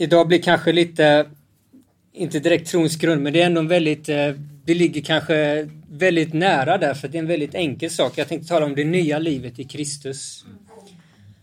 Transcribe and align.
idag 0.00 0.28
blir 0.28 0.42
kanske 0.42 0.72
lite, 0.72 1.26
inte 2.12 2.40
direkt 2.40 2.70
trons 2.70 2.96
grund, 2.96 3.22
men 3.22 3.32
det 3.32 3.42
är 3.42 3.46
ändå 3.46 3.60
en 3.60 3.68
väldigt, 3.68 4.08
eh, 4.08 4.28
det 4.64 4.74
ligger 4.74 5.00
kanske 5.00 5.68
väldigt 5.90 6.32
nära 6.32 6.78
där 6.78 6.94
för 6.94 7.08
det 7.08 7.18
är 7.18 7.22
en 7.22 7.26
väldigt 7.26 7.54
enkel 7.54 7.90
sak. 7.90 8.18
Jag 8.18 8.28
tänkte 8.28 8.48
tala 8.48 8.66
om 8.66 8.74
det 8.74 8.84
nya 8.84 9.18
livet 9.18 9.58
i 9.58 9.64
Kristus. 9.64 10.44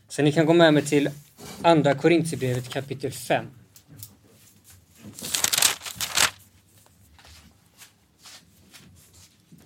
Så 0.10 0.22
ni 0.22 0.32
kan 0.32 0.46
gå 0.46 0.54
med 0.54 0.74
mig 0.74 0.84
till 0.84 1.10
Andra 1.62 1.94
Korintierbrevet 1.94 2.70
kapitel 2.70 3.12
5. 3.12 3.46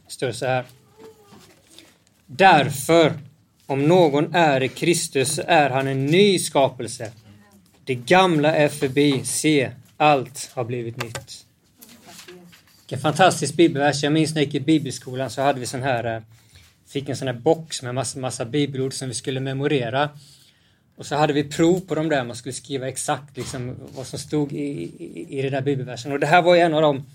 står 0.08 0.32
så 0.32 0.46
här. 0.46 0.66
Därför, 2.26 3.14
om 3.66 3.88
någon 3.88 4.36
är 4.36 4.64
i 4.64 4.68
Kristus, 4.68 5.39
är 5.48 5.70
han 5.70 5.88
en 5.88 6.05
ny 6.05 6.39
skapelse. 6.39 7.12
Det 7.86 7.95
gamla 7.95 8.55
är 8.55 8.68
förbi, 8.68 9.21
se, 9.23 9.71
allt 9.97 10.52
har 10.54 10.64
blivit 10.64 11.04
nytt. 11.04 11.46
Vilken 12.82 13.00
fantastisk 13.00 13.56
bibelvers. 13.56 14.04
Jag 14.04 14.14
minns 14.14 14.36
när 14.36 14.42
jag 14.42 14.46
gick 14.46 14.56
i 14.56 14.60
bibelskolan 14.60 15.29
så 15.29 15.42
hade 15.42 15.60
vi 15.60 15.65
sån 15.65 15.82
här, 15.82 16.15
eh, 16.15 16.21
fick 16.87 17.09
en 17.09 17.18
sån 17.18 17.28
här 17.28 17.36
box 17.36 17.83
med 17.83 17.96
massa, 17.96 18.20
massa 18.20 18.46
bibelord 18.46 18.93
som 18.93 19.07
vi 19.07 19.14
skulle 19.14 19.39
memorera. 19.39 20.09
Och 20.96 21.06
så 21.06 21.15
hade 21.15 21.33
vi 21.33 21.43
prov 21.43 21.79
på 21.79 21.96
de 21.96 22.09
där, 22.09 22.23
man 22.23 22.36
skulle 22.36 22.54
skriva 22.54 22.87
exakt 22.87 23.37
liksom 23.37 23.75
vad 23.95 24.07
som 24.07 24.20
stod 24.20 24.54
i, 24.54 24.57
i, 24.57 25.39
i 25.39 25.42
den 25.42 25.51
där 25.51 25.61
bibelversen. 25.61 26.11
Och 26.11 26.20
det 26.20 26.28
här 26.28 26.42
var 26.42 26.56
ju 26.56 26.61
en 26.61 26.73
av 26.73 26.82
de, 26.82 27.06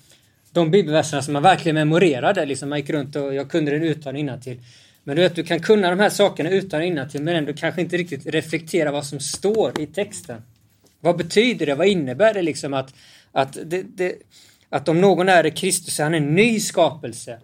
de 0.53 0.71
bibelverserna 0.71 1.23
som 1.23 1.33
man 1.33 1.43
verkligen 1.43 1.75
memorerade. 1.75 2.47
Liksom 2.47 2.69
man 2.69 2.79
gick 2.79 2.91
runt 2.91 3.17
och 3.17 3.35
jag 3.35 3.51
kunde 3.51 3.71
den 3.71 3.83
utan 3.83 4.41
till. 4.41 4.61
Men 5.05 5.17
du 5.17 5.23
vet, 5.23 5.35
du 5.35 5.45
kan 5.45 5.61
kunna 5.61 5.91
de 5.91 6.01
här 6.01 6.11
sakerna 6.11 6.51
utan 6.51 7.09
till 7.09 7.23
men 7.23 7.37
ändå 7.37 7.53
kanske 7.53 7.81
inte 7.81 7.97
riktigt 7.97 8.27
reflektera 8.27 8.93
vad 8.93 9.07
som 9.07 9.21
står 9.21 9.81
i 9.81 9.87
texten. 9.87 10.43
Vad 11.07 11.17
betyder 11.17 11.67
det? 11.67 11.75
Vad 11.75 11.87
innebär 11.87 12.35
det 12.35 12.43
liksom 12.43 12.75
att, 12.75 12.95
att, 13.33 13.59
det, 13.65 13.83
det, 13.83 14.15
att 14.69 14.89
om 14.89 15.01
någon 15.01 15.29
är 15.29 15.47
i 15.47 15.51
Kristus 15.51 16.01
är 16.01 16.05
han 16.05 16.15
en 16.15 16.35
ny 16.35 16.61
skapelse? 16.61 17.41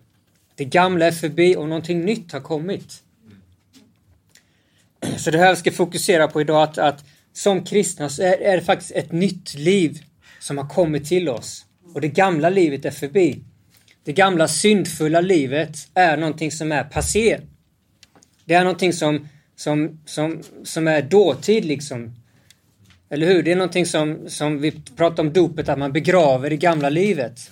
Det 0.55 0.65
gamla 0.65 1.07
är 1.07 1.13
förbi 1.13 1.57
och 1.57 1.69
någonting 1.69 2.05
nytt 2.05 2.33
har 2.33 2.41
kommit. 2.41 3.03
Så 5.17 5.31
det 5.31 5.39
här 5.39 5.51
vi 5.51 5.57
ska 5.57 5.73
fokusera 5.73 6.29
på 6.29 6.41
idag 6.41 6.63
att, 6.63 6.79
att 6.79 7.05
som 7.33 7.65
kristna 7.65 8.09
så 8.09 8.23
är, 8.23 8.41
är 8.41 8.57
det 8.57 8.63
faktiskt 8.63 8.91
ett 8.91 9.13
nytt 9.13 9.55
liv 9.55 10.03
som 10.41 10.59
har 10.59 10.69
kommit 10.69 11.05
till 11.05 11.29
oss. 11.29 11.65
Och 11.95 12.01
det 12.01 12.09
gamla 12.09 12.51
livet 12.51 12.85
är 12.85 12.91
förbi. 12.91 13.45
Det 14.05 14.13
gamla 14.13 14.49
syndfulla 14.49 15.21
livet 15.21 15.77
är 15.95 16.17
någonting 16.17 16.51
som 16.51 16.73
är 16.73 16.85
passé. 16.85 17.41
Det 18.45 18.55
är 18.55 18.65
någonting 18.65 18.93
som, 18.93 19.29
som, 19.57 20.01
som, 20.07 20.43
som 20.65 20.89
är 20.89 21.03
dåtid 21.03 21.65
liksom. 21.65 22.15
Eller 23.13 23.27
hur? 23.27 23.43
Det 23.43 23.53
är 23.53 23.57
någonting 23.57 23.87
som, 23.87 24.19
som 24.27 24.61
vi 24.61 24.73
pratar 24.97 25.23
om 25.23 25.33
dopet, 25.33 25.69
att 25.69 25.79
man 25.79 25.93
begraver 25.93 26.51
det 26.51 26.57
gamla 26.57 26.89
livet. 26.89 27.51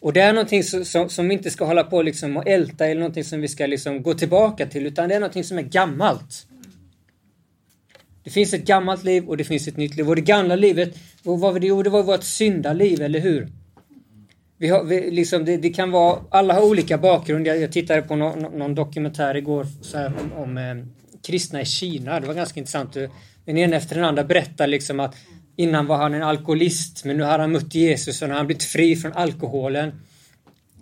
Och 0.00 0.12
det 0.12 0.20
är 0.20 0.32
någonting 0.32 0.64
som, 0.64 0.84
som, 0.84 1.08
som 1.08 1.28
vi 1.28 1.34
inte 1.34 1.50
ska 1.50 1.64
hålla 1.64 1.84
på 1.84 2.02
liksom 2.02 2.36
och 2.36 2.48
älta 2.48 2.86
eller 2.86 3.00
någonting 3.00 3.24
som 3.24 3.40
vi 3.40 3.48
ska 3.48 3.66
liksom 3.66 4.02
gå 4.02 4.14
tillbaka 4.14 4.66
till, 4.66 4.86
utan 4.86 5.08
det 5.08 5.14
är 5.14 5.20
någonting 5.20 5.44
som 5.44 5.58
är 5.58 5.62
gammalt. 5.62 6.46
Det 8.24 8.30
finns 8.30 8.54
ett 8.54 8.66
gammalt 8.66 9.04
liv 9.04 9.28
och 9.28 9.36
det 9.36 9.44
finns 9.44 9.68
ett 9.68 9.76
nytt 9.76 9.96
liv. 9.96 10.08
Och 10.08 10.16
det 10.16 10.22
gamla 10.22 10.56
livet, 10.56 10.98
vad 11.22 11.40
var 11.40 11.60
det? 11.60 11.66
Jo, 11.66 11.82
det 11.82 11.90
var 11.90 12.02
vårt 12.02 12.24
syndaliv, 12.24 13.02
eller 13.02 13.20
hur? 13.20 13.48
Vi 14.56 14.68
har, 14.68 14.84
vi, 14.84 15.10
liksom, 15.10 15.44
det, 15.44 15.56
det, 15.56 15.70
kan 15.70 15.90
vara, 15.90 16.18
alla 16.30 16.54
har 16.54 16.62
olika 16.62 16.98
bakgrund. 16.98 17.46
Jag, 17.46 17.60
jag 17.60 17.72
tittade 17.72 18.02
på 18.02 18.16
no, 18.16 18.24
no, 18.24 18.58
någon 18.58 18.74
dokumentär 18.74 19.36
igår 19.36 19.66
här, 19.94 20.12
om, 20.20 20.42
om 20.42 20.58
eh, 20.58 20.74
kristna 21.26 21.60
i 21.60 21.64
Kina. 21.64 22.20
Det 22.20 22.26
var 22.26 22.34
ganska 22.34 22.60
intressant. 22.60 22.96
Den 23.44 23.58
ena 23.58 23.76
efter 23.76 23.94
den 23.94 24.04
andra 24.04 24.24
berättar 24.24 24.66
liksom 24.66 25.00
att 25.00 25.14
innan 25.56 25.86
var 25.86 25.96
han 25.96 26.14
en 26.14 26.22
alkoholist 26.22 27.04
men 27.04 27.16
nu 27.16 27.22
har 27.22 27.38
han 27.38 27.52
mött 27.52 27.74
Jesus 27.74 28.22
och 28.22 28.28
nu 28.28 28.34
har 28.34 28.38
han 28.38 28.46
blivit 28.46 28.62
fri 28.62 28.96
från 28.96 29.12
alkoholen. 29.12 29.92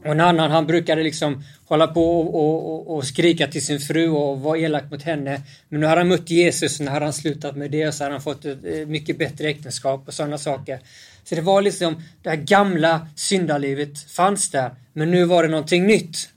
Och 0.04 0.12
en 0.12 0.20
annan 0.20 0.50
han 0.50 0.66
brukade 0.66 1.02
liksom 1.02 1.42
hålla 1.66 1.86
på 1.86 2.20
och, 2.20 2.74
och, 2.74 2.96
och, 2.96 3.04
skrika 3.04 3.46
till 3.46 3.66
sin 3.66 3.80
fru 3.80 4.08
och 4.08 4.40
vara 4.40 4.58
elak 4.58 4.90
mot 4.90 5.02
henne. 5.02 5.42
Men 5.68 5.80
nu 5.80 5.86
har 5.86 5.96
han 5.96 6.08
mött 6.08 6.30
Jesus 6.30 6.80
och 6.80 6.84
nu 6.84 6.90
har 6.90 7.00
han 7.00 7.12
slutat 7.12 7.56
med 7.56 7.70
det 7.70 7.88
och 7.88 7.94
så 7.94 8.04
har 8.04 8.10
han 8.10 8.22
fått 8.22 8.44
ett 8.44 8.64
eh, 8.64 8.86
mycket 8.86 9.18
bättre 9.18 9.48
äktenskap 9.48 10.08
och 10.08 10.14
sådana 10.14 10.38
saker. 10.38 10.80
Så 11.24 11.34
det 11.34 11.40
var 11.40 11.62
liksom 11.62 12.02
det 12.22 12.30
här 12.30 12.36
gamla 12.36 13.06
syndalivet 13.16 14.10
fanns 14.10 14.50
där. 14.50 14.70
Men 14.92 15.10
nu 15.10 15.24
var 15.24 15.42
det 15.42 15.48
någonting 15.48 15.86
nytt. 15.86 16.28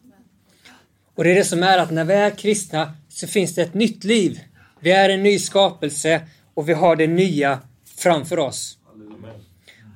Och 1.16 1.24
det 1.24 1.32
är 1.32 1.36
det 1.36 1.44
som 1.44 1.64
är 1.64 1.78
att 1.78 1.92
när 1.92 2.06
vi 2.06 2.14
är 2.14 2.30
kristna 2.30 2.94
så 3.10 3.28
finns 3.28 3.56
det 3.56 3.62
ett 3.62 3.74
nytt 3.74 4.04
liv. 4.04 4.40
Vi 4.84 4.92
är 4.92 5.10
en 5.10 5.24
ny 5.24 5.40
skapelse 5.40 6.22
och 6.54 6.70
vi 6.70 6.74
har 6.74 6.96
det 6.96 7.08
nya 7.08 7.60
framför 7.98 8.40
oss. 8.40 8.78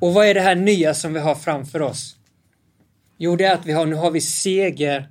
Och 0.01 0.13
vad 0.13 0.27
är 0.27 0.33
det 0.33 0.41
här 0.41 0.55
nya 0.55 0.93
som 0.93 1.13
vi 1.13 1.19
har 1.19 1.35
framför 1.35 1.81
oss? 1.81 2.15
Jo, 3.17 3.35
det 3.35 3.45
är 3.45 3.53
att 3.53 3.65
vi 3.65 3.71
har, 3.71 3.85
nu 3.85 3.95
har 3.95 4.11
vi 4.11 4.21
seger 4.21 5.09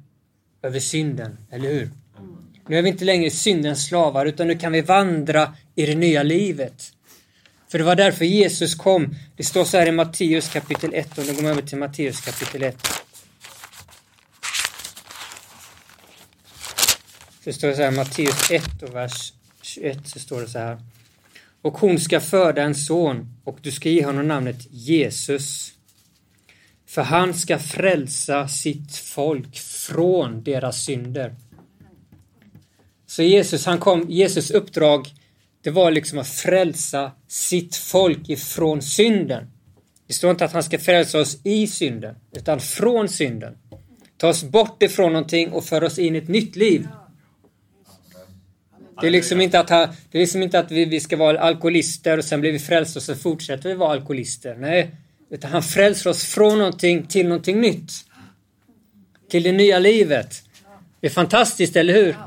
över 0.62 0.80
synden, 0.80 1.38
eller 1.50 1.68
hur? 1.68 1.90
Nu 2.68 2.78
är 2.78 2.82
vi 2.82 2.88
inte 2.88 3.04
längre 3.04 3.30
syndens 3.30 3.86
slavar, 3.86 4.26
utan 4.26 4.48
nu 4.48 4.58
kan 4.58 4.72
vi 4.72 4.80
vandra 4.80 5.54
i 5.74 5.86
det 5.86 5.94
nya 5.94 6.22
livet. 6.22 6.92
För 7.68 7.78
det 7.78 7.84
var 7.84 7.96
därför 7.96 8.24
Jesus 8.24 8.74
kom. 8.74 9.14
Det 9.36 9.44
står 9.44 9.64
så 9.64 9.78
här 9.78 9.86
i 9.86 9.92
Matteus 9.92 10.48
kapitel 10.48 10.94
1, 10.94 11.18
och 11.18 11.26
nu 11.26 11.34
går 11.34 11.42
man 11.42 11.50
över 11.50 11.62
till 11.62 11.78
Matteus 11.78 12.20
kapitel 12.20 12.62
1. 12.62 12.76
Det 17.44 17.52
står 17.52 17.72
så 17.72 17.82
här, 17.82 17.90
Matteus 17.90 18.50
1 18.50 18.82
och 18.82 18.94
vers 18.94 19.32
21, 19.76 20.08
så 20.08 20.18
står 20.18 20.40
det 20.40 20.48
så 20.48 20.58
här. 20.58 20.78
Och 21.62 21.78
hon 21.78 21.98
ska 21.98 22.20
föda 22.20 22.62
en 22.62 22.74
son 22.74 23.34
och 23.44 23.58
du 23.62 23.70
ska 23.70 23.88
ge 23.88 24.04
honom 24.04 24.28
namnet 24.28 24.66
Jesus. 24.70 25.72
För 26.86 27.02
han 27.02 27.34
ska 27.34 27.58
frälsa 27.58 28.48
sitt 28.48 28.96
folk 28.96 29.58
från 29.58 30.42
deras 30.42 30.84
synder. 30.84 31.34
Så 33.06 33.22
Jesus, 33.22 33.66
han 33.66 33.78
kom, 33.78 34.10
Jesus 34.10 34.50
uppdrag, 34.50 35.08
det 35.62 35.70
var 35.70 35.90
liksom 35.90 36.18
att 36.18 36.28
frälsa 36.28 37.12
sitt 37.28 37.76
folk 37.76 38.28
ifrån 38.28 38.82
synden. 38.82 39.46
Det 40.06 40.12
står 40.12 40.30
inte 40.30 40.44
att 40.44 40.52
han 40.52 40.62
ska 40.62 40.78
frälsa 40.78 41.20
oss 41.20 41.38
i 41.44 41.66
synden, 41.66 42.14
utan 42.32 42.60
från 42.60 43.08
synden. 43.08 43.58
Ta 44.16 44.28
oss 44.28 44.44
bort 44.44 44.82
ifrån 44.82 45.12
någonting 45.12 45.52
och 45.52 45.64
föra 45.64 45.86
oss 45.86 45.98
in 45.98 46.14
i 46.14 46.18
ett 46.18 46.28
nytt 46.28 46.56
liv. 46.56 46.88
Det 49.00 49.06
är 49.06 49.10
liksom 49.10 49.40
inte 49.40 49.60
att, 49.60 49.70
ha, 49.70 49.86
det 50.10 50.18
är 50.18 50.20
liksom 50.20 50.42
inte 50.42 50.58
att 50.58 50.70
vi, 50.70 50.84
vi 50.84 51.00
ska 51.00 51.16
vara 51.16 51.40
alkoholister 51.40 52.18
och 52.18 52.24
sen 52.24 52.40
blir 52.40 52.52
vi 52.52 52.58
frälsta 52.58 52.98
och 52.98 53.02
så 53.02 53.14
fortsätter 53.14 53.68
vi 53.68 53.74
vara 53.74 53.92
alkoholister. 53.92 54.56
Nej, 54.58 54.90
utan 55.30 55.50
han 55.50 55.62
frälser 55.62 56.10
oss 56.10 56.24
från 56.24 56.58
någonting 56.58 57.06
till 57.06 57.28
någonting 57.28 57.60
nytt. 57.60 57.92
Till 59.30 59.42
det 59.42 59.52
nya 59.52 59.78
livet. 59.78 60.42
Det 61.00 61.06
är 61.06 61.10
fantastiskt, 61.10 61.76
eller 61.76 61.94
hur? 61.94 62.16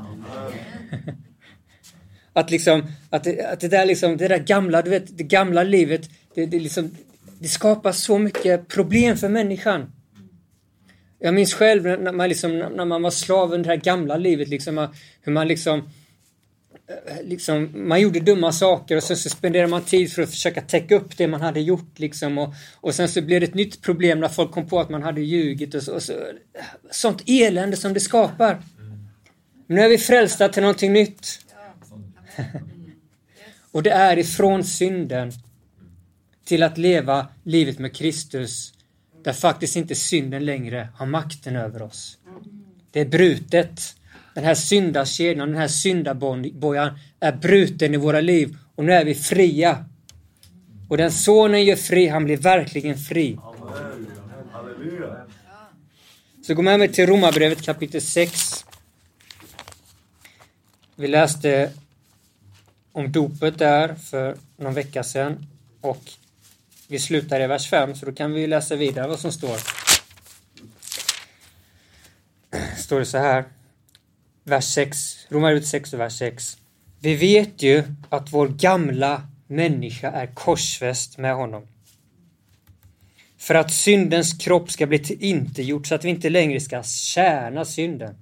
Att 2.32 2.50
liksom, 2.50 2.92
att 3.10 3.24
det, 3.24 3.52
att 3.52 3.60
det 3.60 3.68
där 3.68 3.86
liksom, 3.86 4.16
det 4.16 4.28
där 4.28 4.38
gamla, 4.38 4.82
du 4.82 4.90
vet, 4.90 5.18
det 5.18 5.24
gamla 5.24 5.62
livet, 5.62 6.10
det, 6.34 6.46
det 6.46 6.60
liksom, 6.60 6.90
det 7.38 7.48
skapar 7.48 7.92
så 7.92 8.18
mycket 8.18 8.68
problem 8.68 9.16
för 9.16 9.28
människan. 9.28 9.92
Jag 11.18 11.34
minns 11.34 11.54
själv 11.54 11.82
när 11.82 12.12
man, 12.12 12.28
liksom, 12.28 12.58
när 12.58 12.84
man 12.84 13.02
var 13.02 13.10
slav 13.10 13.52
under 13.52 13.64
det 13.64 13.76
här 13.76 13.82
gamla 13.84 14.16
livet, 14.16 14.48
liksom, 14.48 14.88
hur 15.22 15.32
man 15.32 15.48
liksom 15.48 15.82
Eh, 15.82 15.99
Eh, 16.90 17.22
liksom, 17.22 17.70
man 17.74 18.00
gjorde 18.00 18.20
dumma 18.20 18.52
saker 18.52 18.96
och 18.96 19.02
sen 19.02 19.16
så 19.16 19.30
spenderade 19.30 19.70
man 19.70 19.82
tid 19.82 20.12
för 20.12 20.22
att 20.22 20.30
försöka 20.30 20.60
täcka 20.60 20.94
upp 20.94 21.16
det 21.16 21.28
man 21.28 21.40
hade 21.40 21.60
gjort 21.60 21.98
liksom 21.98 22.38
och, 22.38 22.54
och 22.74 22.94
sen 22.94 23.08
så 23.08 23.22
blev 23.22 23.40
det 23.40 23.46
ett 23.46 23.54
nytt 23.54 23.82
problem 23.82 24.20
när 24.20 24.28
folk 24.28 24.50
kom 24.50 24.68
på 24.68 24.80
att 24.80 24.90
man 24.90 25.02
hade 25.02 25.20
ljugit 25.20 25.74
och 25.74 25.82
så, 25.82 25.94
och 25.94 26.02
så 26.02 26.12
sånt 26.90 27.22
elände 27.26 27.76
som 27.76 27.92
det 27.92 28.00
skapar. 28.00 28.62
Men 29.66 29.76
nu 29.76 29.82
är 29.82 29.88
vi 29.88 29.98
frälsta 29.98 30.48
till 30.48 30.62
någonting 30.62 30.92
nytt. 30.92 31.38
och 33.70 33.82
det 33.82 33.90
är 33.90 34.18
ifrån 34.18 34.64
synden 34.64 35.32
till 36.44 36.62
att 36.62 36.78
leva 36.78 37.26
livet 37.44 37.78
med 37.78 37.96
Kristus 37.96 38.72
där 39.24 39.32
faktiskt 39.32 39.76
inte 39.76 39.94
synden 39.94 40.44
längre 40.44 40.88
har 40.94 41.06
makten 41.06 41.56
över 41.56 41.82
oss. 41.82 42.18
Det 42.90 43.00
är 43.00 43.04
brutet. 43.04 43.80
Den 44.34 44.44
här 44.44 44.54
syndakedjan, 44.54 45.48
den 45.48 45.56
här 45.56 45.68
syndabojan 45.68 46.98
är 47.20 47.32
bruten 47.32 47.94
i 47.94 47.96
våra 47.96 48.20
liv 48.20 48.56
och 48.74 48.84
nu 48.84 48.92
är 48.92 49.04
vi 49.04 49.14
fria. 49.14 49.84
Och 50.88 50.96
den 50.96 51.12
sonen 51.12 51.64
gör 51.64 51.76
fri, 51.76 52.08
han 52.08 52.24
blir 52.24 52.36
verkligen 52.36 52.98
fri. 52.98 53.38
Så 56.46 56.54
gå 56.54 56.62
med 56.62 56.78
mig 56.78 56.92
till 56.92 57.06
Romarbrevet 57.06 57.62
kapitel 57.62 58.02
6. 58.02 58.64
Vi 60.96 61.08
läste 61.08 61.70
om 62.92 63.12
dopet 63.12 63.58
där 63.58 63.94
för 63.94 64.36
någon 64.56 64.74
vecka 64.74 65.02
sedan 65.02 65.46
och 65.80 66.02
vi 66.88 66.98
slutar 66.98 67.40
i 67.40 67.46
vers 67.46 67.70
5 67.70 67.94
så 67.94 68.06
då 68.06 68.12
kan 68.12 68.32
vi 68.32 68.46
läsa 68.46 68.76
vidare 68.76 69.08
vad 69.08 69.20
som 69.20 69.32
står. 69.32 69.56
Står 72.78 72.98
det 72.98 73.06
så 73.06 73.18
här 73.18 73.44
vers 74.50 74.64
6, 74.64 75.26
Romarbrevet 75.28 75.66
6 75.66 75.92
och 75.92 76.00
vers 76.00 76.18
6. 76.18 76.56
Vi 77.00 77.14
vet 77.14 77.62
ju 77.62 77.82
att 78.08 78.32
vår 78.32 78.48
gamla 78.48 79.22
människa 79.46 80.10
är 80.10 80.26
korsfäst 80.26 81.18
med 81.18 81.34
honom. 81.34 81.66
För 83.38 83.54
att 83.54 83.72
syndens 83.72 84.32
kropp 84.32 84.70
ska 84.70 84.86
bli 84.86 84.98
tillintetgjord 84.98 85.88
så 85.88 85.94
att 85.94 86.04
vi 86.04 86.08
inte 86.08 86.30
längre 86.30 86.60
ska 86.60 86.82
tjäna 86.82 87.64
synden. 87.64 88.14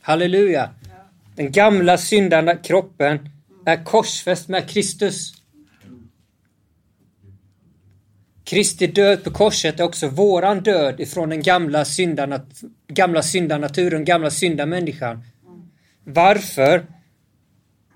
Halleluja! 0.00 0.70
Den 1.36 1.52
gamla 1.52 1.98
syndande 1.98 2.56
kroppen 2.62 3.28
är 3.64 3.84
korsfäst 3.84 4.48
med 4.48 4.70
Kristus. 4.70 5.34
Kristi 8.44 8.86
död 8.86 9.24
på 9.24 9.30
korset 9.30 9.80
är 9.80 9.84
också 9.84 10.08
våran 10.08 10.60
död 10.60 11.00
ifrån 11.00 11.28
den 11.28 11.42
gamla, 11.42 11.84
syndarnaturen, 11.84 12.74
gamla 12.88 13.22
syndanaturen, 13.22 14.04
gamla 14.04 14.30
syndamänniskan. 14.30 15.22
Varför? 16.04 16.86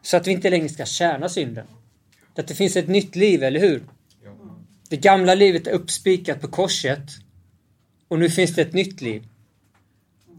Så 0.02 0.16
att 0.16 0.26
vi 0.26 0.32
inte 0.32 0.50
längre 0.50 0.68
ska 0.68 0.84
tjäna 0.84 1.28
synden. 1.28 1.66
Att 2.36 2.48
det 2.48 2.54
finns 2.54 2.76
ett 2.76 2.88
nytt 2.88 3.16
liv, 3.16 3.42
eller 3.42 3.60
hur? 3.60 3.82
Det 4.88 4.96
gamla 4.96 5.34
livet 5.34 5.66
är 5.66 5.70
uppspikat 5.70 6.40
på 6.40 6.48
korset 6.48 7.10
och 8.08 8.18
nu 8.18 8.30
finns 8.30 8.54
det 8.54 8.62
ett 8.62 8.72
nytt 8.72 9.00
liv. 9.00 9.24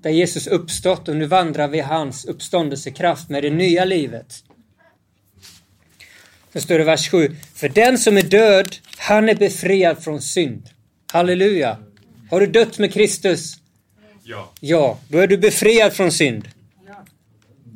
Där 0.01 0.09
Jesus 0.09 0.47
uppstått 0.47 1.07
och 1.07 1.15
nu 1.15 1.25
vandrar 1.25 1.67
vi 1.67 1.79
hans 1.79 2.25
uppståndelsekraft 2.25 3.29
med 3.29 3.43
det 3.43 3.49
nya 3.49 3.85
livet. 3.85 4.43
Så 6.53 6.61
står 6.61 6.75
det 6.75 6.81
i 6.81 6.85
vers 6.85 7.09
7. 7.09 7.35
För 7.53 7.69
den 7.69 7.97
som 7.97 8.17
är 8.17 8.21
död, 8.21 8.75
han 8.97 9.29
är 9.29 9.35
befriad 9.35 10.03
från 10.03 10.21
synd. 10.21 10.69
Halleluja! 11.11 11.77
Har 12.29 12.39
du 12.39 12.47
dött 12.47 12.79
med 12.79 12.93
Kristus? 12.93 13.57
Ja. 14.23 14.51
Ja, 14.59 14.99
då 15.07 15.17
är 15.17 15.27
du 15.27 15.37
befriad 15.37 15.93
från 15.93 16.11
synd. 16.11 16.47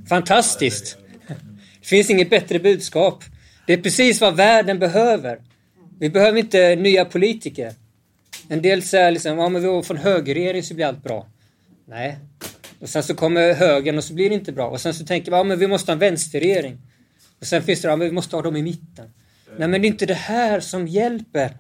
Fantastiskt! 0.10 0.98
Det 1.82 1.88
finns 1.88 2.10
inget 2.10 2.30
bättre 2.30 2.60
budskap. 2.60 3.24
Det 3.68 3.74
är 3.74 3.78
precis 3.78 4.22
vad 4.22 4.36
världen 4.36 4.80
behöver. 4.80 5.40
Vi 6.00 6.10
behöver 6.10 6.40
inte 6.40 6.76
nya 6.76 7.06
politiker. 7.06 7.74
En 8.48 8.62
del 8.62 8.84
säger 8.84 9.12
liksom, 9.12 9.38
ja 9.38 9.50
men 9.50 9.62
vi 9.62 9.68
går 9.68 9.84
från 9.84 9.98
högerregering 9.98 10.64
så 10.64 10.74
blir 10.74 10.86
allt 10.86 11.04
bra. 11.04 11.28
Nej. 11.86 12.18
Och 12.80 12.90
sen 12.90 13.04
så 13.04 13.16
kommer 13.16 13.54
högern 13.54 13.98
och 13.98 14.04
så 14.04 14.14
blir 14.14 14.30
det 14.30 14.36
inte 14.36 14.52
bra. 14.52 14.68
Och 14.68 14.82
sen 14.82 14.94
så 14.94 15.06
tänker 15.06 15.32
man, 15.32 15.38
ja 15.38 15.44
men 15.44 15.60
vi 15.60 15.68
måste 15.68 15.92
ha 15.92 15.94
en 15.94 16.00
vänsterregering. 16.00 16.78
Och 17.40 17.46
sen 17.46 17.64
finns 17.64 17.82
det, 17.82 17.88
ja 17.88 17.96
men 17.96 18.08
vi 18.08 18.14
måste 18.14 18.36
ha 18.36 18.44
dem 18.44 18.56
i 18.56 18.62
mitten. 18.62 19.14
Nej 19.58 19.68
men 19.68 19.82
det 19.82 19.88
är 19.88 19.90
inte 19.90 20.06
det 20.06 20.14
här 20.14 20.60
som 20.60 20.88
hjälper. 20.88 21.58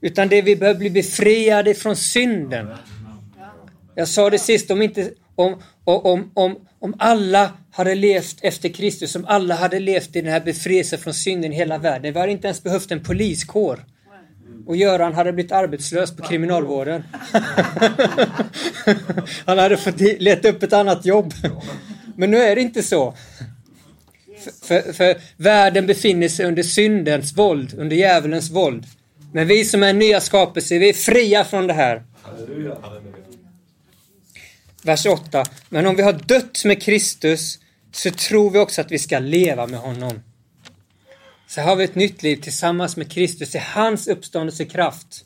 Utan 0.00 0.28
det 0.28 0.42
vi 0.42 0.56
behöver 0.56 0.78
bli 0.78 0.90
befriade 0.90 1.74
från 1.74 1.96
synden. 1.96 2.68
Jag 3.94 4.08
sa 4.08 4.30
det 4.30 4.38
sist, 4.38 4.70
om 4.70 4.82
inte, 4.82 5.10
om, 5.34 5.62
om, 5.84 6.30
om, 6.34 6.56
om 6.78 6.94
alla 6.98 7.52
hade 7.70 7.94
levt 7.94 8.36
efter 8.42 8.68
Kristus, 8.68 9.16
om 9.16 9.24
alla 9.28 9.54
hade 9.54 9.78
levt 9.78 10.16
i 10.16 10.20
den 10.20 10.32
här 10.32 10.40
befrielsen 10.40 10.98
från 10.98 11.14
synden 11.14 11.52
i 11.52 11.56
hela 11.56 11.78
världen. 11.78 12.12
Vi 12.12 12.20
hade 12.20 12.32
inte 12.32 12.46
ens 12.46 12.62
behövt 12.62 12.92
en 12.92 13.02
poliskår. 13.02 13.84
Och 14.66 14.76
Göran 14.76 15.14
hade 15.14 15.32
blivit 15.32 15.52
arbetslös 15.52 16.16
på 16.16 16.22
kriminalvården. 16.22 17.02
Han 19.44 19.58
hade 19.58 19.76
fått 19.76 20.00
leta 20.00 20.48
upp 20.48 20.62
ett 20.62 20.72
annat 20.72 21.06
jobb. 21.06 21.32
Men 22.16 22.30
nu 22.30 22.36
är 22.36 22.54
det 22.54 22.60
inte 22.60 22.82
så. 22.82 23.14
För, 24.62 24.80
för, 24.80 24.92
för, 24.92 25.16
världen 25.36 25.86
befinner 25.86 26.28
sig 26.28 26.46
under 26.46 26.62
syndens 26.62 27.36
våld, 27.36 27.74
under 27.78 27.96
djävulens 27.96 28.50
våld. 28.50 28.84
Men 29.32 29.46
vi 29.46 29.64
som 29.64 29.82
är 29.82 29.92
nya 29.92 30.20
skapelser, 30.20 30.78
vi 30.78 30.88
är 30.88 30.92
fria 30.92 31.44
från 31.44 31.66
det 31.66 31.72
här. 31.72 32.02
Vers 34.84 35.06
8. 35.06 35.44
Men 35.68 35.86
om 35.86 35.96
vi 35.96 36.02
har 36.02 36.12
dött 36.12 36.64
med 36.64 36.82
Kristus 36.82 37.58
så 37.92 38.10
tror 38.10 38.50
vi 38.50 38.58
också 38.58 38.80
att 38.80 38.90
vi 38.90 38.98
ska 38.98 39.18
leva 39.18 39.66
med 39.66 39.80
honom. 39.80 40.22
Så 41.48 41.60
har 41.60 41.76
vi 41.76 41.84
ett 41.84 41.94
nytt 41.94 42.22
liv 42.22 42.36
tillsammans 42.36 42.96
med 42.96 43.12
Kristus 43.12 43.54
i 43.54 43.58
hans 43.58 44.08
uppståndelsekraft. 44.08 45.24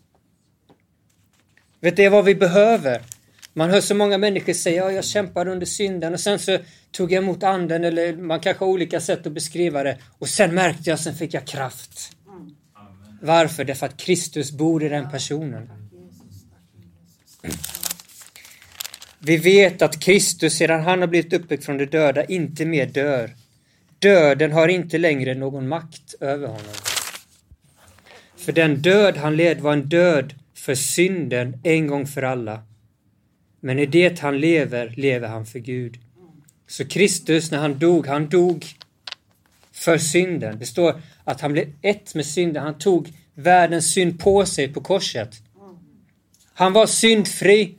Vet 1.80 1.96
du 1.96 2.08
vad 2.08 2.24
vi 2.24 2.34
behöver? 2.34 3.02
Man 3.52 3.70
hör 3.70 3.80
så 3.80 3.94
många 3.94 4.18
människor 4.18 4.52
säga 4.52 4.84
ja, 4.84 4.92
jag 4.92 5.04
kämpade 5.04 5.50
under 5.50 5.66
synden 5.66 6.14
och 6.14 6.20
sen 6.20 6.38
så 6.38 6.58
tog 6.90 7.12
jag 7.12 7.22
emot 7.22 7.42
anden 7.42 7.84
eller 7.84 8.16
man 8.16 8.40
kanske 8.40 8.64
har 8.64 8.72
olika 8.72 9.00
sätt 9.00 9.26
att 9.26 9.32
beskriva 9.32 9.82
det 9.82 9.98
och 10.18 10.28
sen 10.28 10.54
märkte 10.54 10.90
jag, 10.90 11.00
sen 11.00 11.14
fick 11.14 11.34
jag 11.34 11.46
kraft. 11.46 12.12
Varför? 13.22 13.64
Därför 13.64 13.86
att 13.86 13.96
Kristus 13.96 14.52
bor 14.52 14.84
i 14.84 14.88
den 14.88 15.10
personen. 15.10 15.70
Vi 19.20 19.36
vet 19.36 19.82
att 19.82 20.00
Kristus 20.00 20.54
sedan 20.56 20.80
han 20.80 21.00
har 21.00 21.08
blivit 21.08 21.32
uppväckt 21.32 21.64
från 21.64 21.78
de 21.78 21.86
döda 21.86 22.24
inte 22.24 22.64
mer 22.64 22.86
dör. 22.86 23.30
Döden 23.98 24.52
har 24.52 24.68
inte 24.68 24.98
längre 24.98 25.34
någon 25.34 25.68
makt 25.68 26.14
över 26.20 26.46
honom. 26.46 26.74
För 28.36 28.52
den 28.52 28.82
död 28.82 29.16
han 29.16 29.36
led 29.36 29.60
var 29.60 29.72
en 29.72 29.88
död 29.88 30.34
för 30.54 30.74
synden 30.74 31.60
en 31.62 31.86
gång 31.86 32.06
för 32.06 32.22
alla. 32.22 32.62
Men 33.60 33.78
i 33.78 33.86
det 33.86 34.18
han 34.18 34.40
lever, 34.40 34.94
lever 34.96 35.28
han 35.28 35.46
för 35.46 35.58
Gud. 35.58 35.98
Så 36.66 36.84
Kristus, 36.84 37.50
när 37.50 37.58
han 37.58 37.78
dog, 37.78 38.06
han 38.06 38.28
dog 38.28 38.66
för 39.72 39.98
synden. 39.98 40.58
Det 40.58 40.66
står 40.66 41.00
att 41.24 41.40
han 41.40 41.52
blev 41.52 41.72
ett 41.82 42.14
med 42.14 42.26
synden. 42.26 42.62
Han 42.62 42.78
tog 42.78 43.12
världens 43.34 43.92
synd 43.92 44.20
på 44.20 44.46
sig 44.46 44.72
på 44.72 44.80
korset. 44.80 45.42
Han 46.54 46.72
var 46.72 46.86
syndfri. 46.86 47.77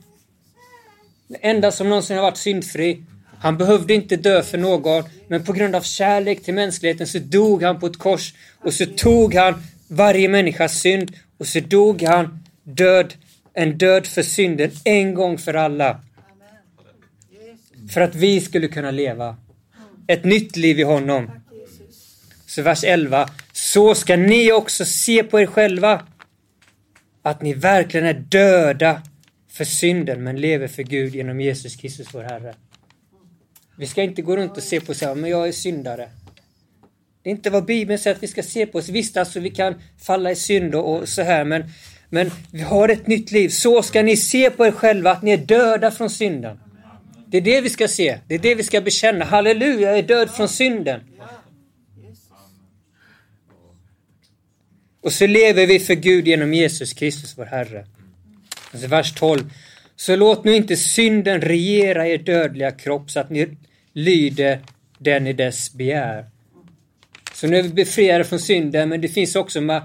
Den 1.30 1.38
enda 1.42 1.72
som 1.72 1.88
någonsin 1.88 2.16
har 2.16 2.22
varit 2.22 2.36
syndfri. 2.36 3.02
Han 3.38 3.58
behövde 3.58 3.94
inte 3.94 4.16
dö 4.16 4.42
för 4.42 4.58
någon, 4.58 5.04
men 5.28 5.44
på 5.44 5.52
grund 5.52 5.76
av 5.76 5.80
kärlek 5.80 6.42
till 6.42 6.54
mänskligheten 6.54 7.06
så 7.06 7.18
dog 7.18 7.62
han 7.62 7.80
på 7.80 7.86
ett 7.86 7.98
kors 7.98 8.34
och 8.64 8.74
så 8.74 8.86
tog 8.86 9.34
han 9.34 9.62
varje 9.88 10.28
människas 10.28 10.74
synd 10.74 11.16
och 11.38 11.46
så 11.46 11.60
dog 11.60 12.02
han 12.02 12.44
död, 12.62 13.14
en 13.54 13.78
död 13.78 14.06
för 14.06 14.22
synden 14.22 14.70
en 14.84 15.14
gång 15.14 15.38
för 15.38 15.54
alla. 15.54 16.00
För 17.90 18.00
att 18.00 18.14
vi 18.14 18.40
skulle 18.40 18.68
kunna 18.68 18.90
leva 18.90 19.36
ett 20.06 20.24
nytt 20.24 20.56
liv 20.56 20.80
i 20.80 20.82
honom. 20.82 21.30
Så 22.46 22.62
vers 22.62 22.84
11. 22.84 23.28
Så 23.52 23.94
ska 23.94 24.16
ni 24.16 24.52
också 24.52 24.84
se 24.84 25.22
på 25.22 25.40
er 25.40 25.46
själva 25.46 26.02
att 27.22 27.42
ni 27.42 27.54
verkligen 27.54 28.06
är 28.06 28.14
döda 28.14 29.02
för 29.50 29.64
synden 29.64 30.24
men 30.24 30.40
lever 30.40 30.68
för 30.68 30.82
Gud 30.82 31.14
genom 31.14 31.40
Jesus 31.40 31.76
Kristus 31.76 32.06
vår 32.12 32.22
Herre. 32.22 32.54
Vi 33.76 33.86
ska 33.86 34.02
inte 34.02 34.22
gå 34.22 34.36
runt 34.36 34.56
och 34.56 34.62
se 34.62 34.80
på 34.80 34.92
oss 34.92 35.02
men 35.02 35.24
jag 35.24 35.48
är 35.48 35.52
syndare. 35.52 36.08
Det 37.22 37.30
är 37.30 37.34
inte 37.34 37.50
vad 37.50 37.64
Bibeln 37.64 37.98
säger 37.98 38.16
att 38.16 38.22
vi 38.22 38.26
ska 38.26 38.42
se 38.42 38.66
på 38.66 38.78
oss. 38.78 38.88
Visst, 38.88 39.16
alltså 39.16 39.40
vi 39.40 39.50
kan 39.50 39.74
falla 39.98 40.30
i 40.30 40.36
synd 40.36 40.74
och 40.74 41.08
så 41.08 41.22
här, 41.22 41.44
men, 41.44 41.64
men 42.08 42.30
vi 42.52 42.60
har 42.60 42.88
ett 42.88 43.06
nytt 43.06 43.32
liv. 43.32 43.48
Så 43.48 43.82
ska 43.82 44.02
ni 44.02 44.16
se 44.16 44.50
på 44.50 44.66
er 44.66 44.70
själva 44.70 45.10
att 45.10 45.22
ni 45.22 45.30
är 45.30 45.36
döda 45.36 45.90
från 45.90 46.10
synden. 46.10 46.60
Det 47.26 47.36
är 47.36 47.40
det 47.40 47.60
vi 47.60 47.70
ska 47.70 47.88
se. 47.88 48.18
Det 48.28 48.34
är 48.34 48.38
det 48.38 48.54
vi 48.54 48.62
ska 48.62 48.80
bekänna. 48.80 49.24
Halleluja, 49.24 49.88
jag 49.88 49.98
är 49.98 50.02
död 50.02 50.30
från 50.30 50.48
synden. 50.48 51.00
Och 55.00 55.12
så 55.12 55.26
lever 55.26 55.66
vi 55.66 55.78
för 55.78 55.94
Gud 55.94 56.28
genom 56.28 56.54
Jesus 56.54 56.92
Kristus, 56.92 57.38
vår 57.38 57.44
Herre. 57.44 57.86
Alltså 58.72 58.88
vers 58.88 59.14
12. 59.14 59.52
Så 59.96 60.16
låt 60.16 60.44
nu 60.44 60.56
inte 60.56 60.76
synden 60.76 61.40
regera 61.40 62.08
er 62.08 62.18
dödliga 62.18 62.70
kropp 62.70 63.10
så 63.10 63.20
att 63.20 63.30
ni 63.30 63.56
lyder 63.92 64.60
den 64.98 65.26
i 65.26 65.32
dess 65.32 65.72
begär. 65.72 66.26
Så 67.34 67.46
nu 67.46 67.56
är 67.56 67.62
vi 67.62 67.68
befriade 67.68 68.24
från 68.24 68.38
synden, 68.38 68.88
men 68.88 69.00
det 69.00 69.08
finns 69.08 69.36
också, 69.36 69.60
man, 69.60 69.82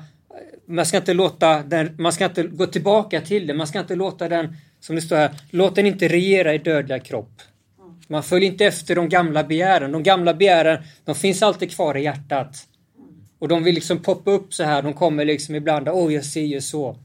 man 0.65 0.85
ska 0.85 0.97
inte 0.97 1.13
låta 1.13 1.63
den, 1.63 1.95
man 1.99 2.13
ska 2.13 2.25
inte 2.25 2.43
gå 2.43 2.65
tillbaka 2.65 3.21
till 3.21 3.47
den. 3.47 3.57
man 3.57 3.67
ska 3.67 3.79
inte 3.79 3.95
låta 3.95 4.29
den, 4.29 4.55
som 4.79 4.95
det 4.95 5.01
står 5.01 5.15
här, 5.15 5.31
låt 5.49 5.75
den 5.75 5.85
inte 5.85 6.07
regera 6.07 6.53
i 6.53 6.57
dödliga 6.57 6.99
kropp. 6.99 7.41
Man 8.07 8.23
följer 8.23 8.51
inte 8.51 8.65
efter 8.65 8.95
de 8.95 9.09
gamla 9.09 9.43
begären. 9.43 9.91
De 9.91 10.03
gamla 10.03 10.33
begären, 10.33 10.83
de 11.05 11.15
finns 11.15 11.43
alltid 11.43 11.71
kvar 11.71 11.97
i 11.97 12.03
hjärtat. 12.03 12.67
Och 13.39 13.47
de 13.47 13.63
vill 13.63 13.75
liksom 13.75 14.01
poppa 14.01 14.31
upp 14.31 14.53
så 14.53 14.63
här, 14.63 14.81
de 14.81 14.93
kommer 14.93 15.25
liksom 15.25 15.55
ibland, 15.55 15.89
åh 15.89 16.07
oh, 16.07 16.13
jag 16.13 16.25
ser 16.25 16.41
ju 16.41 16.61
så. 16.61 16.97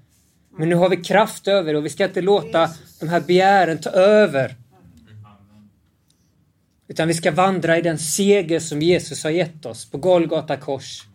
Men 0.58 0.68
nu 0.68 0.74
har 0.74 0.88
vi 0.88 0.96
kraft 0.96 1.48
över 1.48 1.74
och 1.74 1.84
vi 1.84 1.88
ska 1.88 2.04
inte 2.04 2.20
låta 2.20 2.70
de 3.00 3.08
här 3.08 3.20
begären 3.20 3.78
ta 3.78 3.90
över. 3.90 4.54
Utan 6.88 7.08
vi 7.08 7.14
ska 7.14 7.30
vandra 7.30 7.78
i 7.78 7.82
den 7.82 7.98
seger 7.98 8.60
som 8.60 8.82
Jesus 8.82 9.24
har 9.24 9.30
gett 9.30 9.66
oss 9.66 9.90
på 9.90 9.98
Golgata 9.98 10.56
kors. 10.56 11.06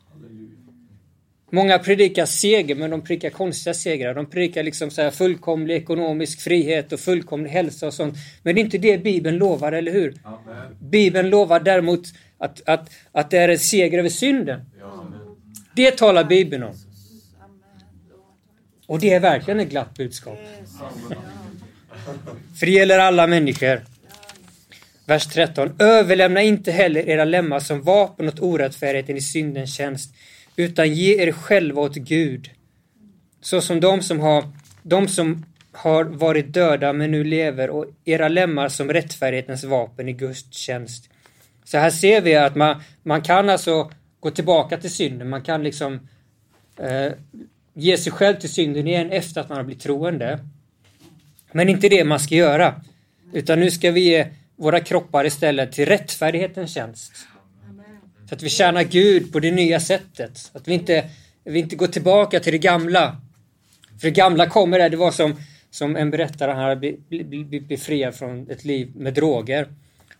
Många 1.51 1.79
predikar 1.79 2.25
seger, 2.25 2.75
men 2.75 2.89
de 2.89 3.01
predikar 3.01 3.29
konstiga 3.29 3.73
segrar. 3.73 4.13
De 4.13 4.25
predikar 4.25 4.63
liksom 4.63 4.91
så 4.91 5.01
här 5.01 5.11
fullkomlig 5.11 5.75
ekonomisk 5.75 6.41
frihet 6.41 6.93
och 6.93 6.99
fullkomlig 6.99 7.49
hälsa 7.49 7.87
och 7.87 7.93
sånt. 7.93 8.15
Men 8.43 8.55
det 8.55 8.61
är 8.61 8.63
inte 8.63 8.77
det 8.77 9.03
Bibeln 9.03 9.37
lovar, 9.37 9.71
eller 9.71 9.91
hur? 9.91 10.15
Amen. 10.23 10.75
Bibeln 10.79 11.29
lovar 11.29 11.59
däremot 11.59 12.01
att, 12.37 12.69
att, 12.69 12.89
att 13.11 13.31
det 13.31 13.37
är 13.37 13.49
en 13.49 13.59
seger 13.59 13.99
över 13.99 14.09
synden. 14.09 14.61
Amen. 14.83 15.19
Det 15.75 15.91
talar 15.91 16.23
Bibeln 16.23 16.63
om. 16.63 16.75
Och 18.87 18.99
det 18.99 19.13
är 19.13 19.19
verkligen 19.19 19.59
ett 19.59 19.69
glatt 19.69 19.97
budskap. 19.97 20.39
För 22.59 22.65
det 22.65 22.71
gäller 22.71 22.99
alla 22.99 23.27
människor. 23.27 23.81
Vers 25.05 25.27
13. 25.27 25.75
Överlämna 25.79 26.41
inte 26.41 26.71
heller 26.71 27.09
era 27.09 27.25
lemmar 27.25 27.59
som 27.59 27.81
vapen 27.81 28.27
åt 28.27 28.39
orättfärdigheten 28.39 29.17
i 29.17 29.21
syndens 29.21 29.75
tjänst, 29.75 30.15
utan 30.55 30.93
ge 30.93 31.21
er 31.23 31.31
själva 31.31 31.81
åt 31.81 31.95
Gud. 31.95 32.49
Så 33.41 33.61
som 33.61 33.79
de 33.79 34.01
som 34.01 34.19
har, 34.19 34.43
de 34.83 35.07
som 35.07 35.45
har 35.71 36.03
varit 36.03 36.53
döda 36.53 36.93
men 36.93 37.11
nu 37.11 37.23
lever 37.23 37.69
och 37.69 37.85
era 38.05 38.27
lemmar 38.27 38.69
som 38.69 38.93
rättfärdighetens 38.93 39.63
vapen 39.63 40.09
i 40.09 40.13
Guds 40.13 40.53
tjänst. 40.53 41.09
Så 41.63 41.77
här 41.77 41.89
ser 41.89 42.21
vi 42.21 42.35
att 42.35 42.55
man, 42.55 42.81
man 43.03 43.21
kan 43.21 43.49
alltså 43.49 43.91
gå 44.19 44.31
tillbaka 44.31 44.77
till 44.77 44.93
synden, 44.93 45.29
man 45.29 45.41
kan 45.41 45.63
liksom 45.63 46.07
eh, 46.77 47.11
ge 47.75 47.97
sig 47.97 48.11
själv 48.11 48.35
till 48.35 48.49
synden 48.49 48.87
igen 48.87 49.11
efter 49.11 49.41
att 49.41 49.49
man 49.49 49.57
har 49.57 49.63
blivit 49.63 49.83
troende. 49.83 50.39
Men 51.51 51.69
inte 51.69 51.89
det 51.89 52.03
man 52.03 52.19
ska 52.19 52.35
göra. 52.35 52.81
Utan 53.33 53.59
nu 53.59 53.71
ska 53.71 53.91
vi 53.91 53.99
ge 53.99 54.27
våra 54.55 54.79
kroppar 54.79 55.25
istället 55.25 55.71
till 55.71 55.85
rättfärdighetens 55.85 56.73
tjänst. 56.73 57.13
Så 58.29 58.35
att 58.35 58.43
vi 58.43 58.49
tjänar 58.49 58.83
Gud 58.83 59.31
på 59.33 59.39
det 59.39 59.51
nya 59.51 59.79
sättet. 59.79 60.51
Att 60.53 60.67
vi 60.67 60.73
inte, 60.73 61.09
vi 61.43 61.59
inte 61.59 61.75
går 61.75 61.87
tillbaka 61.87 62.39
till 62.39 62.51
det 62.51 62.57
gamla. 62.57 63.17
För 63.99 64.07
det 64.07 64.11
gamla 64.11 64.49
kommer 64.49 64.79
där, 64.79 64.89
det 64.89 64.97
var 64.97 65.11
som, 65.11 65.35
som 65.71 65.95
en 65.95 66.11
berättare, 66.11 66.51
han 66.51 66.63
hade 66.63 66.93
blivit 67.09 67.67
befriad 67.67 68.15
från 68.15 68.49
ett 68.49 68.65
liv 68.65 68.91
med 68.95 69.13
droger. 69.13 69.67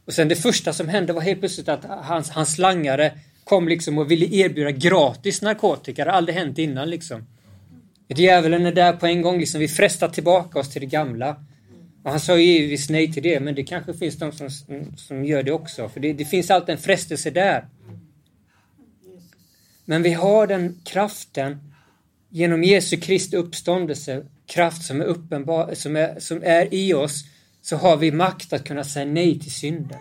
Och 0.05 0.13
sen 0.13 0.27
det 0.27 0.35
första 0.35 0.74
som 0.74 0.89
hände 0.89 1.13
var 1.13 1.21
helt 1.21 1.39
plötsligt 1.39 1.69
att 1.69 1.85
hans, 1.85 2.29
hans 2.29 2.57
langare 2.57 3.12
kom 3.43 3.67
liksom 3.67 3.97
och 3.97 4.12
ville 4.12 4.25
erbjuda 4.25 4.71
gratis 4.71 5.41
narkotika. 5.41 6.05
Det 6.05 6.12
hade 6.12 6.17
aldrig 6.17 6.38
hänt 6.38 6.57
innan 6.57 6.89
liksom. 6.89 7.25
Djävulen 8.07 8.65
är 8.65 8.71
där 8.71 8.93
på 8.93 9.07
en 9.07 9.21
gång, 9.21 9.39
liksom. 9.39 9.59
vi 9.59 9.67
frestar 9.67 10.09
tillbaka 10.09 10.59
oss 10.59 10.69
till 10.69 10.81
det 10.81 10.88
gamla. 10.88 11.45
Och 12.03 12.12
han 12.12 12.19
sa 12.19 12.38
givetvis 12.38 12.89
nej 12.89 13.13
till 13.13 13.24
det, 13.24 13.39
men 13.39 13.55
det 13.55 13.63
kanske 13.63 13.93
finns 13.93 14.15
de 14.15 14.31
som, 14.31 14.50
som 14.97 15.25
gör 15.25 15.43
det 15.43 15.51
också. 15.51 15.89
För 15.89 16.00
det, 16.00 16.13
det 16.13 16.25
finns 16.25 16.51
alltid 16.51 16.69
en 16.69 16.81
frestelse 16.81 17.29
där. 17.29 17.67
Men 19.85 20.03
vi 20.03 20.13
har 20.13 20.47
den 20.47 20.81
kraften 20.83 21.74
genom 22.29 22.63
Jesu 22.63 22.97
Kristi 22.97 23.38
uppståndelse, 23.38 24.25
kraft 24.45 24.85
som 24.85 25.01
är 25.01 25.05
uppenbar, 25.05 25.74
som 25.74 25.95
är, 25.95 26.19
som 26.19 26.43
är 26.43 26.74
i 26.74 26.93
oss, 26.93 27.24
så 27.62 27.75
har 27.75 27.97
vi 27.97 28.12
makt 28.12 28.53
att 28.53 28.67
kunna 28.67 28.83
säga 28.83 29.05
nej 29.05 29.39
till 29.39 29.51
synden. 29.51 30.00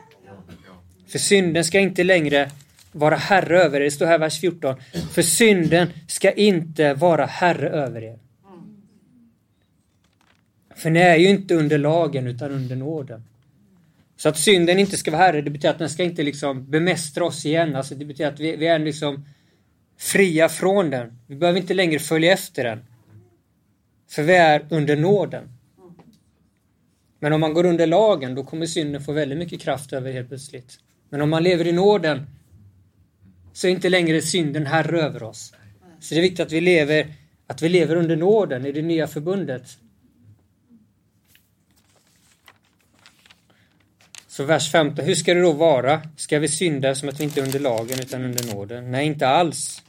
För 1.08 1.18
synden 1.18 1.64
ska 1.64 1.80
inte 1.80 2.04
längre 2.04 2.50
vara 2.94 3.16
herre 3.16 3.58
över 3.58 3.80
er. 3.80 3.84
Det 3.84 3.90
står 3.90 4.06
här 4.06 4.18
vers 4.18 4.40
14. 4.40 4.76
För 5.12 5.22
synden 5.22 5.88
ska 6.08 6.32
inte 6.32 6.94
vara 6.94 7.26
herre 7.26 7.68
över 7.68 8.02
er. 8.02 8.18
För 10.74 10.90
ni 10.90 11.00
är 11.00 11.16
ju 11.16 11.28
inte 11.28 11.54
under 11.54 11.78
lagen 11.78 12.26
utan 12.26 12.50
under 12.50 12.76
nåden. 12.76 13.24
Så 14.16 14.28
att 14.28 14.38
synden 14.38 14.78
inte 14.78 14.96
ska 14.96 15.10
vara 15.10 15.22
herre, 15.22 15.40
det 15.40 15.50
betyder 15.50 15.70
att 15.70 15.78
den 15.78 15.90
ska 15.90 16.02
inte 16.02 16.22
liksom 16.22 16.70
bemästra 16.70 17.24
oss 17.24 17.46
igen. 17.46 17.76
Alltså 17.76 17.94
det 17.94 18.04
betyder 18.04 18.32
att 18.32 18.40
vi, 18.40 18.56
vi 18.56 18.66
är 18.66 18.78
liksom 18.78 19.24
fria 19.98 20.48
från 20.48 20.90
den. 20.90 21.18
Vi 21.26 21.36
behöver 21.36 21.60
inte 21.60 21.74
längre 21.74 21.98
följa 21.98 22.32
efter 22.32 22.64
den. 22.64 22.84
För 24.10 24.22
vi 24.22 24.34
är 24.34 24.66
under 24.70 24.96
nåden. 24.96 25.48
Men 27.18 27.32
om 27.32 27.40
man 27.40 27.54
går 27.54 27.66
under 27.66 27.86
lagen, 27.86 28.34
då 28.34 28.44
kommer 28.44 28.66
synden 28.66 29.00
få 29.00 29.12
väldigt 29.12 29.38
mycket 29.38 29.60
kraft 29.60 29.92
över 29.92 30.12
helt 30.12 30.28
plötsligt. 30.28 30.78
Men 31.08 31.20
om 31.20 31.30
man 31.30 31.42
lever 31.42 31.66
i 31.66 31.72
nåden, 31.72 32.26
så 33.54 33.66
är 33.66 33.70
inte 33.70 33.88
längre 33.88 34.22
synden 34.22 34.66
herre 34.66 35.00
över 35.00 35.22
oss. 35.22 35.54
Så 36.00 36.14
det 36.14 36.20
är 36.20 36.22
viktigt 36.22 36.40
att 36.40 36.52
vi 36.52 36.60
lever, 36.60 37.14
att 37.46 37.62
vi 37.62 37.68
lever 37.68 37.96
under 37.96 38.16
nåden 38.16 38.66
i 38.66 38.72
det 38.72 38.82
nya 38.82 39.06
förbundet. 39.06 39.78
Så 44.26 44.44
vers 44.44 44.70
15, 44.72 45.04
hur 45.04 45.14
ska 45.14 45.34
det 45.34 45.40
då 45.40 45.52
vara? 45.52 46.02
Ska 46.16 46.38
vi 46.38 46.48
synda 46.48 46.94
som 46.94 47.08
att 47.08 47.20
vi 47.20 47.24
inte 47.24 47.40
är 47.40 47.44
under 47.44 47.58
lagen 47.58 48.00
utan 48.00 48.24
under 48.24 48.54
nåden? 48.54 48.90
Nej, 48.90 49.06
inte 49.06 49.28
alls. 49.28 49.82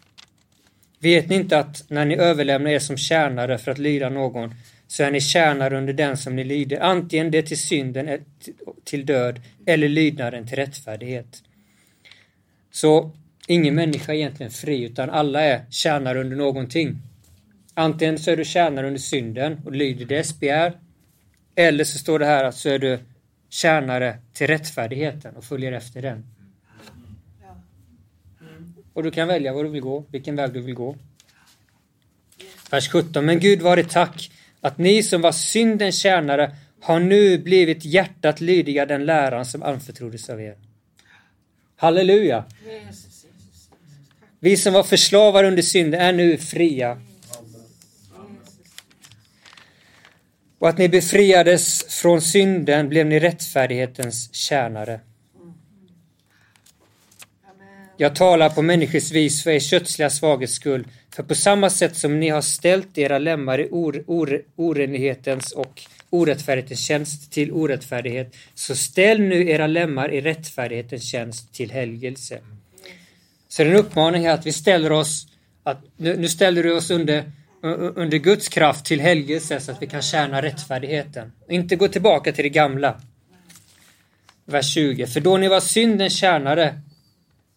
Vet 1.00 1.30
ni 1.30 1.36
inte 1.36 1.60
att 1.60 1.84
när 1.88 2.06
ni 2.06 2.16
överlämnar 2.16 2.72
er 2.72 2.80
som 2.80 2.98
tjänare 2.98 3.58
för 3.58 3.72
att 3.72 3.78
lyda 3.78 4.10
någon 4.10 4.56
så 4.88 5.04
är 5.04 5.12
ni 5.12 5.22
tjänare 5.22 5.78
under 5.78 5.94
den 5.94 6.18
som 6.18 6.36
ni 6.36 6.44
lyder, 6.44 6.80
antingen 6.80 7.32
det 7.32 7.42
till 7.42 7.60
synden 7.60 8.08
eh, 8.08 8.20
till 8.84 9.06
död 9.06 9.42
eller 9.66 9.90
lydnaden 9.90 10.48
till 10.48 10.56
rättfärdighet. 10.56 11.44
Så 12.72 13.12
ingen 13.48 13.76
människa 13.76 14.12
är 14.12 14.18
egentligen 14.18 14.52
fri 14.52 14.84
utan 14.84 15.10
alla 15.10 15.42
är 15.42 15.66
tjänare 15.70 16.22
under 16.22 16.38
någonting. 16.38 16.98
Antingen 17.74 18.20
så 18.20 18.32
är 18.32 18.38
du 18.38 18.46
tjänare 18.46 18.88
under 18.88 19.00
synden 19.00 19.62
och 19.66 19.72
lyder 19.72 20.06
dess 20.06 20.40
begär 20.40 20.74
eller 21.56 21.84
så 21.84 21.98
står 21.98 22.20
det 22.20 22.26
här 22.26 22.44
att 22.44 22.56
så 22.56 22.70
är 22.70 22.80
du 22.80 23.00
tjänare 23.50 24.18
till 24.34 24.48
rättfärdigheten 24.48 25.36
och 25.36 25.44
följer 25.44 25.72
efter 25.72 26.02
den. 26.02 26.26
Och 28.94 29.04
du 29.04 29.12
kan 29.12 29.28
välja 29.28 29.54
var 29.54 29.64
du 29.64 29.70
vill 29.70 29.82
gå, 29.82 30.06
vilken 30.12 30.36
väg 30.36 30.54
du 30.54 30.62
vill 30.62 30.76
gå. 30.76 30.96
Vers 32.72 32.90
17. 32.90 33.26
Men 33.26 33.40
Gud 33.40 33.62
var 33.62 33.76
det 33.76 33.90
tack 33.90 34.32
att 34.62 34.78
ni 34.78 35.04
som 35.04 35.22
var 35.22 35.32
syndens 35.32 36.00
tjänare 36.00 36.56
har 36.82 37.00
nu 37.00 37.38
blivit 37.38 37.86
hjärtat 37.86 38.42
lydiga 38.42 38.86
den 38.86 39.06
läran 39.06 39.46
som 39.46 39.64
anförtroddes 39.64 40.30
av 40.30 40.42
er. 40.42 40.58
Halleluja! 41.76 42.46
Vi 44.46 44.58
som 44.58 44.74
var 44.74 44.84
förslavade 44.84 45.48
under 45.48 45.62
synden 45.62 46.02
är 46.02 46.14
nu 46.14 46.38
fria. 46.38 47.02
Och 50.60 50.70
att 50.70 50.78
ni 50.78 50.90
befriades 50.90 51.84
från 51.84 52.22
synden 52.22 52.90
blev 52.90 53.06
ni 53.06 53.20
rättfärdighetens 53.20 54.34
tjänare. 54.34 55.00
Jag 57.98 58.16
talar 58.16 58.50
på 58.50 58.62
människors 58.62 59.12
vis 59.12 59.44
för 59.44 59.52
er 59.52 59.60
kötsliga 59.60 60.10
svaghets 60.10 60.54
skull, 60.54 60.88
för 61.16 61.24
på 61.24 61.36
samma 61.36 61.70
sätt 61.70 61.96
som 61.96 62.20
ni 62.20 62.30
har 62.30 62.42
ställt 62.42 62.98
era 62.98 63.18
lemmar 63.18 63.60
i 63.60 63.68
or, 63.72 64.04
or, 64.08 64.42
orenlighetens 64.56 65.52
och 65.52 65.82
orättfärdighetens 66.10 66.80
tjänst 66.80 67.32
till 67.32 67.52
orättfärdighet, 67.52 68.36
så 68.54 68.76
ställ 68.76 69.22
nu 69.22 69.50
era 69.50 69.68
lemmar 69.68 70.14
i 70.14 70.22
rättfärdighetens 70.22 71.04
tjänst 71.04 71.54
till 71.54 71.72
helgelse. 71.72 72.40
Så 73.56 73.64
det 73.64 73.70
är 73.70 73.74
en 73.74 73.80
uppmaning 73.80 74.26
här 74.26 74.34
att 74.34 74.46
vi 74.46 74.52
ställer 74.52 74.92
oss, 74.92 75.28
att 75.64 75.84
nu, 75.98 76.18
nu 76.18 76.28
ställer 76.28 76.64
du 76.64 76.74
oss 76.74 76.92
under, 76.92 77.32
under 77.96 78.18
Guds 78.18 78.50
kraft 78.50 78.86
till 78.86 79.00
helgelse 79.00 79.60
så 79.60 79.72
att 79.72 79.82
vi 79.82 79.88
kan 79.88 80.02
tjäna 80.02 80.42
rättfärdigheten. 80.42 81.32
Inte 81.50 81.76
gå 81.76 81.88
tillbaka 81.88 82.32
till 82.32 82.44
det 82.44 82.50
gamla. 82.50 83.02
Vers 84.46 84.74
20. 84.74 85.08
För 85.08 85.20
då 85.20 85.38
ni 85.38 85.48
var 85.48 85.60
syndens 85.60 86.18
tjänare 86.18 86.82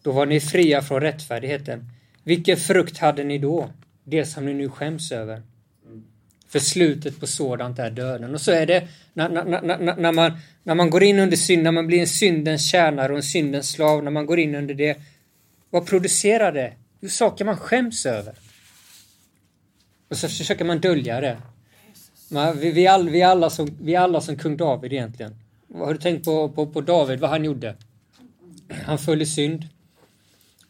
då 0.03 0.11
var 0.11 0.25
ni 0.25 0.39
fria 0.39 0.81
från 0.81 1.01
rättfärdigheten. 1.01 1.89
Vilken 2.23 2.57
frukt 2.57 2.97
hade 2.97 3.23
ni 3.23 3.37
då? 3.37 3.69
Det 4.03 4.25
som 4.25 4.45
ni 4.45 4.53
nu 4.53 4.69
skäms 4.69 5.11
över. 5.11 5.41
För 6.49 6.59
slutet 6.59 7.19
på 7.19 7.27
sådant 7.27 7.79
är 7.79 7.91
döden. 7.91 8.33
Och 8.33 8.41
så 8.41 8.51
är 8.51 8.65
det 8.65 8.87
när, 9.13 9.29
när, 9.29 9.61
när, 9.61 9.95
när, 9.95 10.11
man, 10.11 10.31
när 10.63 10.75
man 10.75 10.89
går 10.89 11.03
in 11.03 11.19
under 11.19 11.37
synd, 11.37 11.63
när 11.63 11.71
man 11.71 11.87
blir 11.87 11.99
en 11.99 12.07
syndens 12.07 12.71
tjänare 12.71 13.11
och 13.11 13.17
en 13.17 13.23
syndens 13.23 13.71
slav, 13.71 14.03
när 14.03 14.11
man 14.11 14.25
går 14.25 14.39
in 14.39 14.55
under 14.55 14.73
det. 14.73 14.97
Vad 15.69 15.85
producerar 15.85 16.51
det? 16.51 16.73
Jo, 16.99 17.09
saker 17.09 17.45
man 17.45 17.57
skäms 17.57 18.05
över. 18.05 18.35
Och 20.09 20.17
så 20.17 20.29
försöker 20.29 20.65
man 20.65 20.79
dölja 20.79 21.21
det. 21.21 21.37
Man, 22.31 22.59
vi, 22.59 22.71
vi, 22.71 22.87
all, 22.87 23.09
vi, 23.09 23.23
alla 23.23 23.49
som, 23.49 23.77
vi 23.81 23.95
alla 23.95 24.21
som 24.21 24.37
kung 24.37 24.57
David 24.57 24.93
egentligen. 24.93 25.35
Har 25.73 25.93
du 25.93 25.99
tänkt 25.99 26.25
på, 26.25 26.49
på, 26.49 26.67
på 26.67 26.81
David, 26.81 27.19
vad 27.19 27.29
han 27.29 27.45
gjorde? 27.45 27.75
Han 28.85 28.97
föll 28.97 29.21
i 29.21 29.25
synd. 29.25 29.67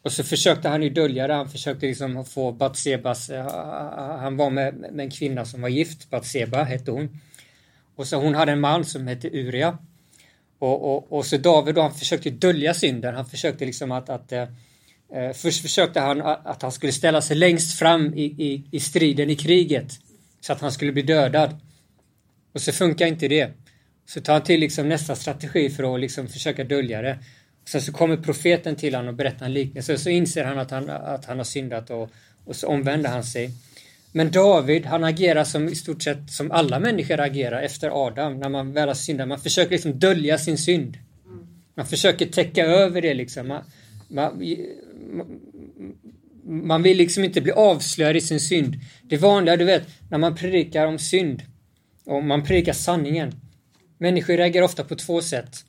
Och 0.02 0.12
så 0.12 0.24
försökte 0.24 0.68
han 0.68 0.82
ju 0.82 0.90
dölja 0.90 1.26
det. 1.26 1.34
Han 1.34 1.48
försökte 1.48 1.86
liksom 1.86 2.24
få 2.24 2.52
Batsebas... 2.52 3.30
Eh, 3.30 3.46
han 4.18 4.36
var 4.36 4.50
med, 4.50 4.74
med 4.74 5.00
en 5.00 5.10
kvinna 5.10 5.44
som 5.44 5.62
var 5.62 5.68
gift. 5.68 6.10
Batseba 6.10 6.62
hette 6.62 6.90
hon. 6.90 7.20
Och 7.96 8.06
så 8.06 8.16
hon 8.16 8.34
hade 8.34 8.52
en 8.52 8.60
man 8.60 8.84
som 8.84 9.06
hette 9.06 9.28
Uria. 9.28 9.78
Och, 10.58 10.94
och, 10.94 11.12
och 11.12 11.26
så 11.26 11.36
David 11.36 11.74
då, 11.74 11.82
han 11.82 11.94
försökte 11.94 12.30
dölja 12.30 12.74
synden. 12.74 13.14
Han 13.14 13.26
försökte 13.26 13.64
liksom 13.64 13.92
att... 13.92 14.08
att 14.08 14.32
eh, 14.32 14.48
Eh, 15.14 15.32
först 15.32 15.62
försökte 15.62 16.00
han 16.00 16.20
att 16.22 16.62
han 16.62 16.72
skulle 16.72 16.92
ställa 16.92 17.22
sig 17.22 17.36
längst 17.36 17.78
fram 17.78 18.14
i, 18.14 18.24
i, 18.24 18.64
i 18.70 18.80
striden, 18.80 19.30
i 19.30 19.36
kriget. 19.36 19.92
Så 20.40 20.52
att 20.52 20.60
han 20.60 20.72
skulle 20.72 20.92
bli 20.92 21.02
dödad. 21.02 21.56
Och 22.52 22.60
så 22.60 22.72
funkar 22.72 23.06
inte 23.06 23.28
det. 23.28 23.50
Så 24.06 24.20
tar 24.20 24.32
han 24.32 24.42
till 24.42 24.60
liksom 24.60 24.88
nästa 24.88 25.16
strategi 25.16 25.70
för 25.70 25.94
att 25.94 26.00
liksom 26.00 26.28
försöka 26.28 26.64
dölja 26.64 27.02
det. 27.02 27.18
Sen 27.68 27.82
så 27.82 27.92
kommer 27.92 28.16
profeten 28.16 28.76
till 28.76 28.94
honom 28.94 29.08
och 29.08 29.14
berättar 29.14 29.46
en 29.46 29.52
liknelse. 29.52 29.98
Så 29.98 30.10
inser 30.10 30.44
han 30.44 30.58
att 30.58 30.70
han, 30.70 30.90
att 30.90 31.24
han 31.24 31.36
har 31.36 31.44
syndat 31.44 31.90
och, 31.90 32.10
och 32.44 32.56
så 32.56 32.68
omvänder 32.68 33.10
han 33.10 33.24
sig. 33.24 33.50
Men 34.12 34.30
David, 34.30 34.86
han 34.86 35.04
agerar 35.04 35.44
som 35.44 35.68
i 35.68 35.74
stort 35.74 36.02
sett 36.02 36.30
som 36.30 36.50
alla 36.50 36.80
människor 36.80 37.20
agerar 37.20 37.62
efter 37.62 38.06
Adam, 38.06 38.40
när 38.40 38.48
man 38.48 38.72
väl 38.72 38.88
har 38.88 38.94
syndat. 38.94 39.28
Man 39.28 39.40
försöker 39.40 39.70
liksom 39.70 39.98
dölja 39.98 40.38
sin 40.38 40.58
synd. 40.58 40.98
Man 41.74 41.86
försöker 41.86 42.26
täcka 42.26 42.66
över 42.66 43.02
det 43.02 43.14
liksom. 43.14 43.48
Man, 43.48 43.62
man, 44.08 44.56
man 46.44 46.82
vill 46.82 46.96
liksom 46.96 47.24
inte 47.24 47.40
bli 47.40 47.52
avslöjad 47.52 48.16
i 48.16 48.20
sin 48.20 48.40
synd. 48.40 48.76
Det 49.02 49.16
vanliga, 49.16 49.56
du 49.56 49.64
vet, 49.64 49.88
när 50.10 50.18
man 50.18 50.34
predikar 50.34 50.86
om 50.86 50.98
synd 50.98 51.42
och 52.04 52.24
man 52.24 52.44
predikar 52.44 52.72
sanningen. 52.72 53.32
Människor 53.98 54.36
reagerar 54.36 54.64
ofta 54.64 54.84
på 54.84 54.94
två 54.94 55.20
sätt 55.20 55.64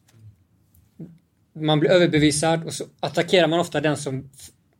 man 1.53 1.79
blir 1.79 1.91
överbevisad 1.91 2.63
och 2.63 2.74
så 2.74 2.86
attackerar 3.00 3.48
man 3.48 3.60
ofta 3.60 3.81
den 3.81 3.98
som 3.98 4.29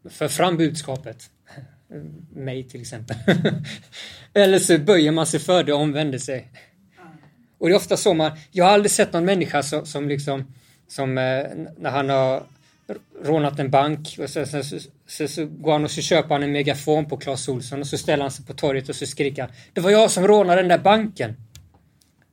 för 0.10 0.28
fram 0.28 0.58
budskapet. 0.58 1.30
mig 2.34 2.64
till 2.64 2.82
exempel. 2.82 3.18
Eller 4.34 4.60
så 4.60 4.78
böjer 4.78 5.12
man 5.12 5.28
sig 5.28 5.40
för 5.40 5.64
det 5.64 5.74
och 5.74 5.80
omvänder 5.80 6.18
sig. 6.18 6.52
Och 7.58 7.68
det 7.68 7.74
är 7.74 7.78
ofta 7.78 7.98
så 7.98 8.14
man, 8.14 8.32
jag 8.52 8.66
har 8.66 8.72
aldrig 8.72 8.92
sett 8.92 9.14
någon 9.14 9.26
människa 9.26 9.64
som, 9.64 9.86
som 9.86 10.10
liksom, 10.10 10.54
som 10.88 11.18
eh, 11.18 11.44
när 11.78 11.90
han 11.90 12.10
har 12.10 12.44
rånat 13.24 13.60
en 13.60 13.70
bank 13.70 14.18
och 14.20 14.30
sen 14.30 14.48
så, 14.48 14.80
sen, 15.08 15.30
så, 15.30 15.46
går 15.46 15.72
han 15.72 15.84
och 15.84 15.92
så 15.92 16.02
köper 16.02 16.36
han 16.36 16.44
en 16.44 16.52
megafon 16.52 17.06
på 17.06 17.18
Clas 17.18 17.50
Ohlson 17.50 17.80
och 17.80 17.88
så 17.88 17.98
ställer 17.98 18.24
han 18.24 18.32
sig 18.32 18.46
på 18.46 18.54
torget 18.54 18.90
och 18.90 18.96
så 18.96 19.06
skriker 19.06 19.42
han 19.42 19.52
Det 19.74 19.82
var 19.82 19.92
jag 19.92 20.12
som 20.12 20.28
rånade 20.28 20.62
den 20.62 20.70
där 20.70 20.78
banken. 20.78 21.36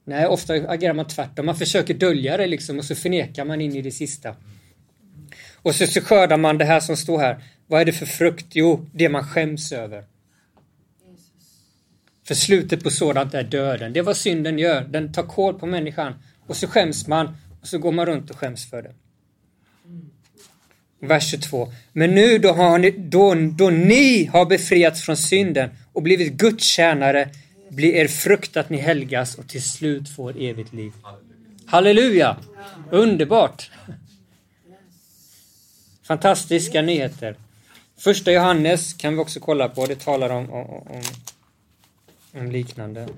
Nej, 0.05 0.27
ofta 0.27 0.55
agerar 0.55 0.95
man 0.95 1.07
tvärtom. 1.07 1.47
Man 1.47 1.57
försöker 1.57 1.95
dölja 1.95 2.37
det 2.37 2.47
liksom 2.47 2.79
och 2.79 2.85
så 2.85 2.95
förnekar 2.95 3.45
man 3.45 3.61
in 3.61 3.77
i 3.77 3.83
det 3.83 3.91
sista. 3.91 4.35
Och 5.63 5.75
så, 5.75 5.87
så 5.87 6.01
skördar 6.01 6.37
man 6.37 6.59
det 6.59 6.65
här 6.65 6.81
som 6.81 6.97
står 6.97 7.19
här. 7.19 7.43
Vad 7.67 7.81
är 7.81 7.85
det 7.85 7.93
för 7.93 8.07
frukt? 8.07 8.47
Jo, 8.51 8.87
det 8.93 9.09
man 9.09 9.25
skäms 9.25 9.73
över. 9.73 10.05
För 12.27 12.35
slutet 12.35 12.83
på 12.83 12.91
sådant 12.91 13.35
är 13.35 13.43
döden. 13.43 13.93
Det 13.93 13.99
är 13.99 14.05
vad 14.05 14.17
synden 14.17 14.59
gör. 14.59 14.81
Den 14.81 15.13
tar 15.13 15.23
kål 15.23 15.59
på 15.59 15.67
människan. 15.67 16.15
Och 16.47 16.57
så 16.57 16.67
skäms 16.69 17.07
man 17.07 17.37
och 17.61 17.67
så 17.67 17.79
går 17.79 17.93
man 17.93 18.07
runt 18.07 18.31
och 18.31 18.37
skäms 18.37 18.71
för 18.71 18.83
det. 18.83 18.95
Vers 21.01 21.31
22. 21.31 21.73
Men 21.93 22.15
nu 22.15 22.39
då, 22.39 22.53
har 22.53 22.79
ni, 22.79 22.91
då, 22.91 23.35
då 23.35 23.71
ni 23.71 24.25
har 24.25 24.47
befriats 24.47 25.03
från 25.03 25.17
synden 25.17 25.71
och 25.93 26.03
blivit 26.03 26.33
Guds 26.33 26.65
tjänare 26.65 27.29
blir 27.71 27.95
er 27.95 28.09
frukt 28.09 28.57
att 28.57 28.71
ni 28.71 28.77
helgas 28.77 29.35
och 29.35 29.49
till 29.49 29.63
slut 29.63 30.09
får 30.09 30.43
evigt 30.43 30.73
liv. 30.73 30.93
Halleluja! 31.67 32.37
Underbart! 32.91 33.71
Fantastiska 36.03 36.83
nyheter. 36.83 37.37
Första 37.97 38.33
Johannes 38.33 38.95
kan 38.95 39.15
vi 39.15 39.21
också 39.21 39.41
kolla 39.41 39.69
på. 39.69 39.87
Det 39.87 40.01
talar 40.01 40.31
om, 40.31 40.51
om, 40.53 40.67
om, 40.71 41.03
om 42.33 42.51
liknande. 42.51 43.09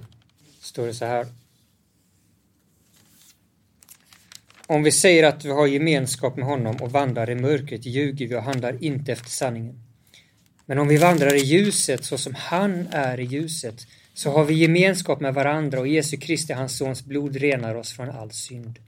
Står 0.60 0.86
det 0.86 0.94
så 0.94 1.04
här. 1.04 1.26
Om 4.70 4.82
vi 4.82 4.90
säger 4.90 5.22
att 5.22 5.44
vi 5.44 5.50
har 5.50 5.66
gemenskap 5.66 6.36
med 6.36 6.46
honom 6.46 6.76
och 6.76 6.92
vandrar 6.92 7.30
i 7.30 7.34
mörkret 7.34 7.86
ljuger 7.86 8.28
vi 8.28 8.34
och 8.34 8.42
handlar 8.42 8.84
inte 8.84 9.12
efter 9.12 9.30
sanningen. 9.30 9.82
Men 10.66 10.78
om 10.78 10.88
vi 10.88 10.96
vandrar 10.96 11.34
i 11.34 11.38
ljuset 11.38 12.04
så 12.04 12.18
som 12.18 12.34
han 12.34 12.86
är 12.90 13.20
i 13.20 13.24
ljuset 13.24 13.86
så 14.14 14.30
har 14.30 14.44
vi 14.44 14.54
gemenskap 14.54 15.20
med 15.20 15.34
varandra 15.34 15.80
och 15.80 15.88
Jesu 15.88 16.16
Kristi, 16.16 16.52
hans 16.52 16.78
sons 16.78 17.04
blod, 17.04 17.36
renar 17.36 17.74
oss 17.74 17.92
från 17.92 18.10
all 18.10 18.30
synd. 18.30 18.78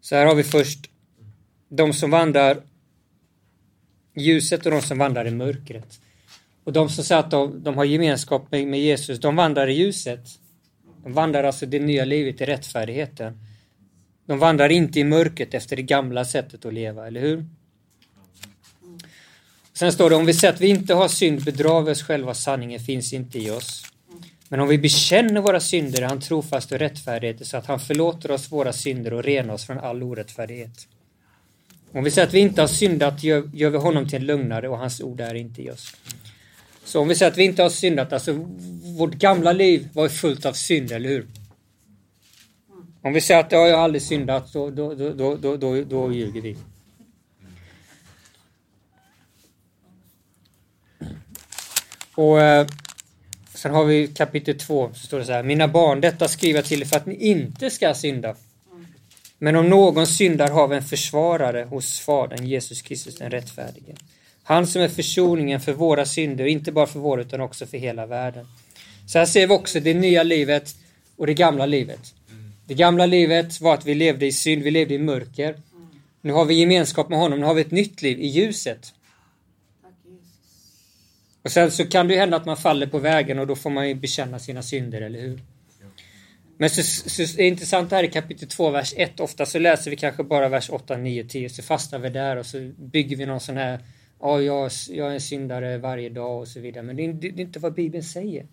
Så 0.00 0.16
här 0.16 0.26
har 0.26 0.34
vi 0.34 0.42
först 0.42 0.90
de 1.68 1.92
som 1.92 2.10
vandrar 2.10 2.62
i 4.14 4.22
ljuset 4.22 4.66
och 4.66 4.72
de 4.72 4.82
som 4.82 4.98
vandrar 4.98 5.26
i 5.26 5.30
mörkret. 5.30 6.00
Och 6.64 6.72
de 6.72 6.88
som 6.88 7.04
säger 7.04 7.20
att 7.20 7.30
de, 7.30 7.62
de 7.62 7.76
har 7.76 7.84
gemenskap 7.84 8.50
med, 8.50 8.66
med, 8.66 8.80
Jesus, 8.80 9.20
de 9.20 9.36
vandrar 9.36 9.66
i 9.66 9.72
ljuset. 9.72 10.20
De 11.02 11.12
vandrar 11.12 11.44
alltså 11.44 11.66
det 11.66 11.78
nya 11.78 12.04
livet 12.04 12.40
i 12.40 12.44
rättfärdigheten. 12.44 13.38
De 14.26 14.38
vandrar 14.38 14.68
inte 14.68 15.00
i 15.00 15.04
mörkret 15.04 15.54
efter 15.54 15.76
det 15.76 15.82
gamla 15.82 16.24
sättet 16.24 16.64
att 16.64 16.74
leva, 16.74 17.06
eller 17.06 17.20
hur? 17.20 17.44
Sen 19.72 19.92
står 19.92 20.10
det 20.10 20.16
om 20.16 20.26
vi 20.26 20.34
säger 20.34 20.54
att 20.54 20.60
vi 20.60 20.68
inte 20.68 20.94
har 20.94 21.08
synd 21.08 21.44
bedrar 21.44 21.82
vi 21.82 21.92
oss 21.92 22.02
själva, 22.02 22.34
sanningen 22.34 22.80
finns 22.80 23.12
inte 23.12 23.38
i 23.38 23.50
oss. 23.50 23.84
Men 24.48 24.60
om 24.60 24.68
vi 24.68 24.78
bekänner 24.78 25.40
våra 25.40 25.60
synder 25.60 26.02
är 26.02 26.06
han 26.06 26.20
trofast 26.20 26.72
och 26.72 26.78
rättfärdig 26.78 27.46
så 27.46 27.56
att 27.56 27.66
han 27.66 27.80
förlåter 27.80 28.30
oss 28.30 28.52
våra 28.52 28.72
synder 28.72 29.12
och 29.12 29.22
renar 29.22 29.54
oss 29.54 29.66
från 29.66 29.78
all 29.78 30.02
orättfärdighet. 30.02 30.88
Om 31.92 32.04
vi 32.04 32.10
säger 32.10 32.26
att 32.28 32.34
vi 32.34 32.40
inte 32.40 32.60
har 32.60 32.68
syndat 32.68 33.22
gör, 33.22 33.50
gör 33.54 33.70
vi 33.70 33.78
honom 33.78 34.08
till 34.08 34.16
en 34.16 34.26
lögnare 34.26 34.68
och 34.68 34.78
hans 34.78 35.00
ord 35.00 35.20
är 35.20 35.34
inte 35.34 35.62
i 35.62 35.70
oss. 35.70 35.96
Så 36.84 37.00
om 37.00 37.08
vi 37.08 37.14
säger 37.14 37.32
att 37.32 37.38
vi 37.38 37.44
inte 37.44 37.62
har 37.62 37.70
syndat, 37.70 38.12
alltså 38.12 38.32
vårt 38.98 39.14
gamla 39.14 39.52
liv 39.52 39.88
var 39.92 40.08
fullt 40.08 40.46
av 40.46 40.52
synd, 40.52 40.92
eller 40.92 41.08
hur? 41.08 41.26
Om 43.04 43.12
vi 43.12 43.20
säger 43.20 43.40
att 43.40 43.52
ja, 43.52 43.68
jag 43.68 43.76
har 43.76 43.84
aldrig 43.84 44.02
syndat, 44.02 44.52
då, 44.52 44.70
då, 44.70 44.94
då, 44.94 45.12
då, 45.12 45.36
då, 45.36 45.56
då, 45.56 45.82
då 45.82 46.12
ljuger 46.12 46.40
vi. 46.40 46.56
Och 52.14 52.40
eh, 52.40 52.66
Sen 53.54 53.74
har 53.74 53.84
vi 53.84 54.06
kapitel 54.06 54.58
2, 54.58 54.90
så 54.94 55.06
står 55.06 55.18
det 55.18 55.24
så 55.24 55.32
här. 55.32 55.42
Mina 55.42 55.68
barn, 55.68 56.00
detta 56.00 56.28
skriver 56.28 56.58
jag 56.58 56.64
till 56.64 56.82
er 56.82 56.86
för 56.86 56.96
att 56.96 57.06
ni 57.06 57.14
inte 57.14 57.70
ska 57.70 57.94
synda. 57.94 58.34
Men 59.38 59.56
om 59.56 59.68
någon 59.68 60.06
syndar 60.06 60.50
har 60.50 60.68
vi 60.68 60.76
en 60.76 60.82
försvarare 60.82 61.64
hos 61.64 62.00
Fadern, 62.00 62.46
Jesus 62.46 62.82
Kristus 62.82 63.16
den 63.16 63.30
rättfärdige. 63.30 63.94
Han 64.42 64.66
som 64.66 64.82
är 64.82 64.88
försoningen 64.88 65.60
för 65.60 65.72
våra 65.72 66.06
synder, 66.06 66.44
inte 66.44 66.72
bara 66.72 66.86
för 66.86 66.98
våra 67.00 67.20
utan 67.20 67.40
också 67.40 67.66
för 67.66 67.78
hela 67.78 68.06
världen. 68.06 68.46
Så 69.06 69.18
här 69.18 69.26
ser 69.26 69.46
vi 69.46 69.54
också 69.54 69.80
det 69.80 69.94
nya 69.94 70.22
livet 70.22 70.76
och 71.16 71.26
det 71.26 71.34
gamla 71.34 71.66
livet. 71.66 72.14
Det 72.66 72.74
gamla 72.74 73.06
livet 73.06 73.60
var 73.60 73.74
att 73.74 73.86
vi 73.86 73.94
levde 73.94 74.26
i 74.26 74.32
synd, 74.32 74.62
vi 74.62 74.70
levde 74.70 74.94
i 74.94 74.98
mörker. 74.98 75.56
Nu 76.20 76.32
har 76.32 76.44
vi 76.44 76.54
gemenskap 76.54 77.08
med 77.08 77.18
honom, 77.18 77.40
nu 77.40 77.46
har 77.46 77.54
vi 77.54 77.60
ett 77.60 77.70
nytt 77.70 78.02
liv 78.02 78.20
i 78.20 78.26
ljuset. 78.26 78.94
Och 81.42 81.50
sen 81.50 81.70
så 81.70 81.86
kan 81.86 82.08
det 82.08 82.14
ju 82.14 82.20
hända 82.20 82.36
att 82.36 82.46
man 82.46 82.56
faller 82.56 82.86
på 82.86 82.98
vägen 82.98 83.38
och 83.38 83.46
då 83.46 83.56
får 83.56 83.70
man 83.70 83.88
ju 83.88 83.94
bekänna 83.94 84.38
sina 84.38 84.62
synder, 84.62 85.00
eller 85.00 85.20
hur? 85.20 85.40
Men 86.58 86.70
så, 86.70 86.82
så 86.82 87.22
är 87.22 87.36
det 87.36 87.46
intressant 87.46 87.90
här 87.90 88.04
i 88.04 88.08
kapitel 88.08 88.48
2, 88.48 88.70
vers 88.70 88.94
1. 88.96 89.20
Ofta 89.20 89.46
så 89.46 89.58
läser 89.58 89.90
vi 89.90 89.96
kanske 89.96 90.24
bara 90.24 90.48
vers 90.48 90.70
8, 90.70 90.96
9, 90.96 91.24
10, 91.24 91.48
så 91.48 91.62
fastnar 91.62 91.98
vi 91.98 92.08
där 92.08 92.36
och 92.36 92.46
så 92.46 92.72
bygger 92.76 93.16
vi 93.16 93.26
någon 93.26 93.40
sån 93.40 93.56
här 93.56 93.80
Ja, 94.20 94.40
jag, 94.40 94.70
jag 94.90 95.08
är 95.08 95.14
en 95.14 95.20
syndare 95.20 95.78
varje 95.78 96.08
dag 96.08 96.40
och 96.40 96.48
så 96.48 96.60
vidare. 96.60 96.82
Men 96.82 96.96
det 96.96 97.04
är, 97.04 97.12
det 97.12 97.28
är 97.28 97.40
inte 97.40 97.58
vad 97.58 97.74
Bibeln 97.74 98.04
säger. 98.04 98.46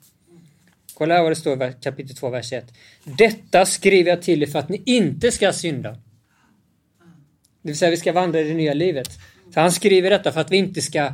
Kolla 1.01 1.15
här 1.15 1.21
vad 1.21 1.31
det 1.31 1.35
står 1.35 1.63
i 1.63 1.73
kapitel 1.81 2.15
2, 2.15 2.29
vers 2.29 2.53
1. 2.53 2.73
Detta 3.03 3.65
skriver 3.65 4.09
jag 4.09 4.21
till 4.21 4.43
er 4.43 4.47
för 4.47 4.59
att 4.59 4.69
ni 4.69 4.81
inte 4.85 5.31
ska 5.31 5.53
synda. 5.53 5.91
Det 7.61 7.69
vill 7.69 7.77
säga, 7.77 7.91
vi 7.91 7.97
ska 7.97 8.13
vandra 8.13 8.41
i 8.41 8.43
det 8.43 8.53
nya 8.53 8.73
livet. 8.73 9.09
Så 9.53 9.59
han 9.59 9.71
skriver 9.71 10.09
detta 10.09 10.31
för 10.31 10.41
att 10.41 10.51
vi 10.51 10.57
inte 10.57 10.81
ska 10.81 11.13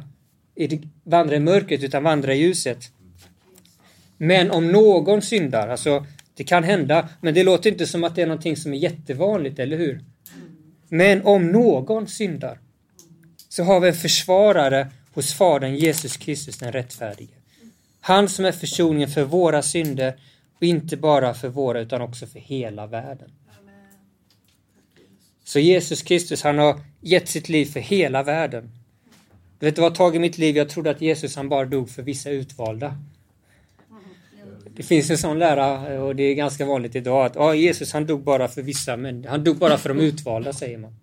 vandra 1.04 1.36
i 1.36 1.40
mörkret 1.40 1.84
utan 1.84 2.04
vandra 2.04 2.34
i 2.34 2.38
ljuset. 2.38 2.92
Men 4.18 4.52
om 4.52 4.72
någon 4.72 5.22
syndar, 5.22 5.68
alltså 5.68 6.06
det 6.34 6.44
kan 6.44 6.64
hända, 6.64 7.10
men 7.22 7.34
det 7.34 7.44
låter 7.44 7.72
inte 7.72 7.88
som 7.88 8.04
att 8.04 8.16
det 8.16 8.22
är 8.22 8.28
någonting 8.28 8.58
som 8.58 8.74
är 8.74 8.78
jättevanligt, 8.78 9.60
eller 9.60 9.78
hur? 9.78 10.04
Men 10.90 11.22
om 11.26 11.52
någon 11.52 12.08
syndar 12.08 12.60
så 13.50 13.64
har 13.64 13.80
vi 13.80 13.88
en 13.88 13.94
försvarare 13.94 14.88
hos 15.14 15.34
Fadern 15.34 15.76
Jesus 15.76 16.18
Kristus 16.18 16.58
den 16.58 16.72
rättfärdige. 16.72 17.37
Han 18.02 18.30
som 18.30 18.46
är 18.46 18.52
försoningen 18.52 19.10
för 19.10 19.24
våra 19.24 19.62
synder 19.62 20.20
och 20.58 20.64
inte 20.64 20.98
bara 20.98 21.34
för 21.34 21.50
våra 21.50 21.80
utan 21.80 22.02
också 22.02 22.28
för 22.28 22.40
hela 22.40 22.88
världen. 22.88 23.32
Så 25.44 25.60
Jesus 25.60 26.02
Kristus 26.02 26.44
han 26.44 26.58
har 26.58 26.80
gett 27.02 27.30
sitt 27.30 27.50
liv 27.50 27.66
för 27.66 27.80
hela 27.80 28.24
världen. 28.24 28.72
Du 29.60 29.66
vet, 29.66 29.76
det 29.76 29.82
var 29.82 29.92
ett 29.92 29.96
tag 29.96 30.16
i 30.16 30.20
mitt 30.20 30.38
liv 30.38 30.58
jag 30.58 30.70
trodde 30.70 30.90
att 30.90 31.02
Jesus 31.02 31.36
han 31.36 31.50
bara 31.50 31.66
dog 31.66 31.90
för 31.90 32.02
vissa 32.02 32.30
utvalda. 32.30 32.98
Det 34.76 34.84
finns 34.84 35.10
en 35.10 35.18
sån 35.18 35.40
lära 35.40 36.02
och 36.04 36.16
det 36.16 36.24
är 36.24 36.36
ganska 36.36 36.66
vanligt 36.66 36.96
idag 36.96 37.26
att 37.26 37.38
ah, 37.38 37.54
Jesus 37.54 37.94
han 37.94 38.06
dog 38.06 38.24
bara 38.24 38.48
för 38.48 38.62
vissa, 38.62 38.98
men 38.98 39.26
han 39.26 39.44
dog 39.44 39.58
bara 39.58 39.78
för 39.78 39.90
de 39.90 40.00
utvalda 40.00 40.54
säger 40.54 40.78
man. 40.78 40.96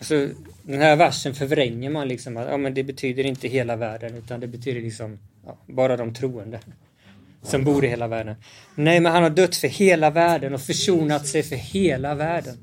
Så 0.00 0.28
den 0.62 0.80
här 0.80 0.96
versen 0.96 1.34
förvränger 1.34 1.90
man 1.90 2.08
liksom 2.08 2.36
att 2.36 2.48
ja, 2.48 2.56
men 2.56 2.74
det 2.74 2.82
betyder 2.82 3.26
inte 3.26 3.48
hela 3.48 3.76
världen 3.76 4.14
utan 4.14 4.40
det 4.40 4.46
betyder 4.46 4.80
liksom 4.80 5.18
ja, 5.46 5.58
bara 5.66 5.96
de 5.96 6.14
troende 6.14 6.60
som 7.42 7.64
bor 7.64 7.84
i 7.84 7.88
hela 7.88 8.08
världen. 8.08 8.36
Nej, 8.74 9.00
men 9.00 9.12
han 9.12 9.22
har 9.22 9.30
dött 9.30 9.56
för 9.56 9.68
hela 9.68 10.10
världen 10.10 10.54
och 10.54 10.60
försonat 10.60 11.26
sig 11.26 11.42
för 11.42 11.56
hela 11.56 12.14
världen. 12.14 12.56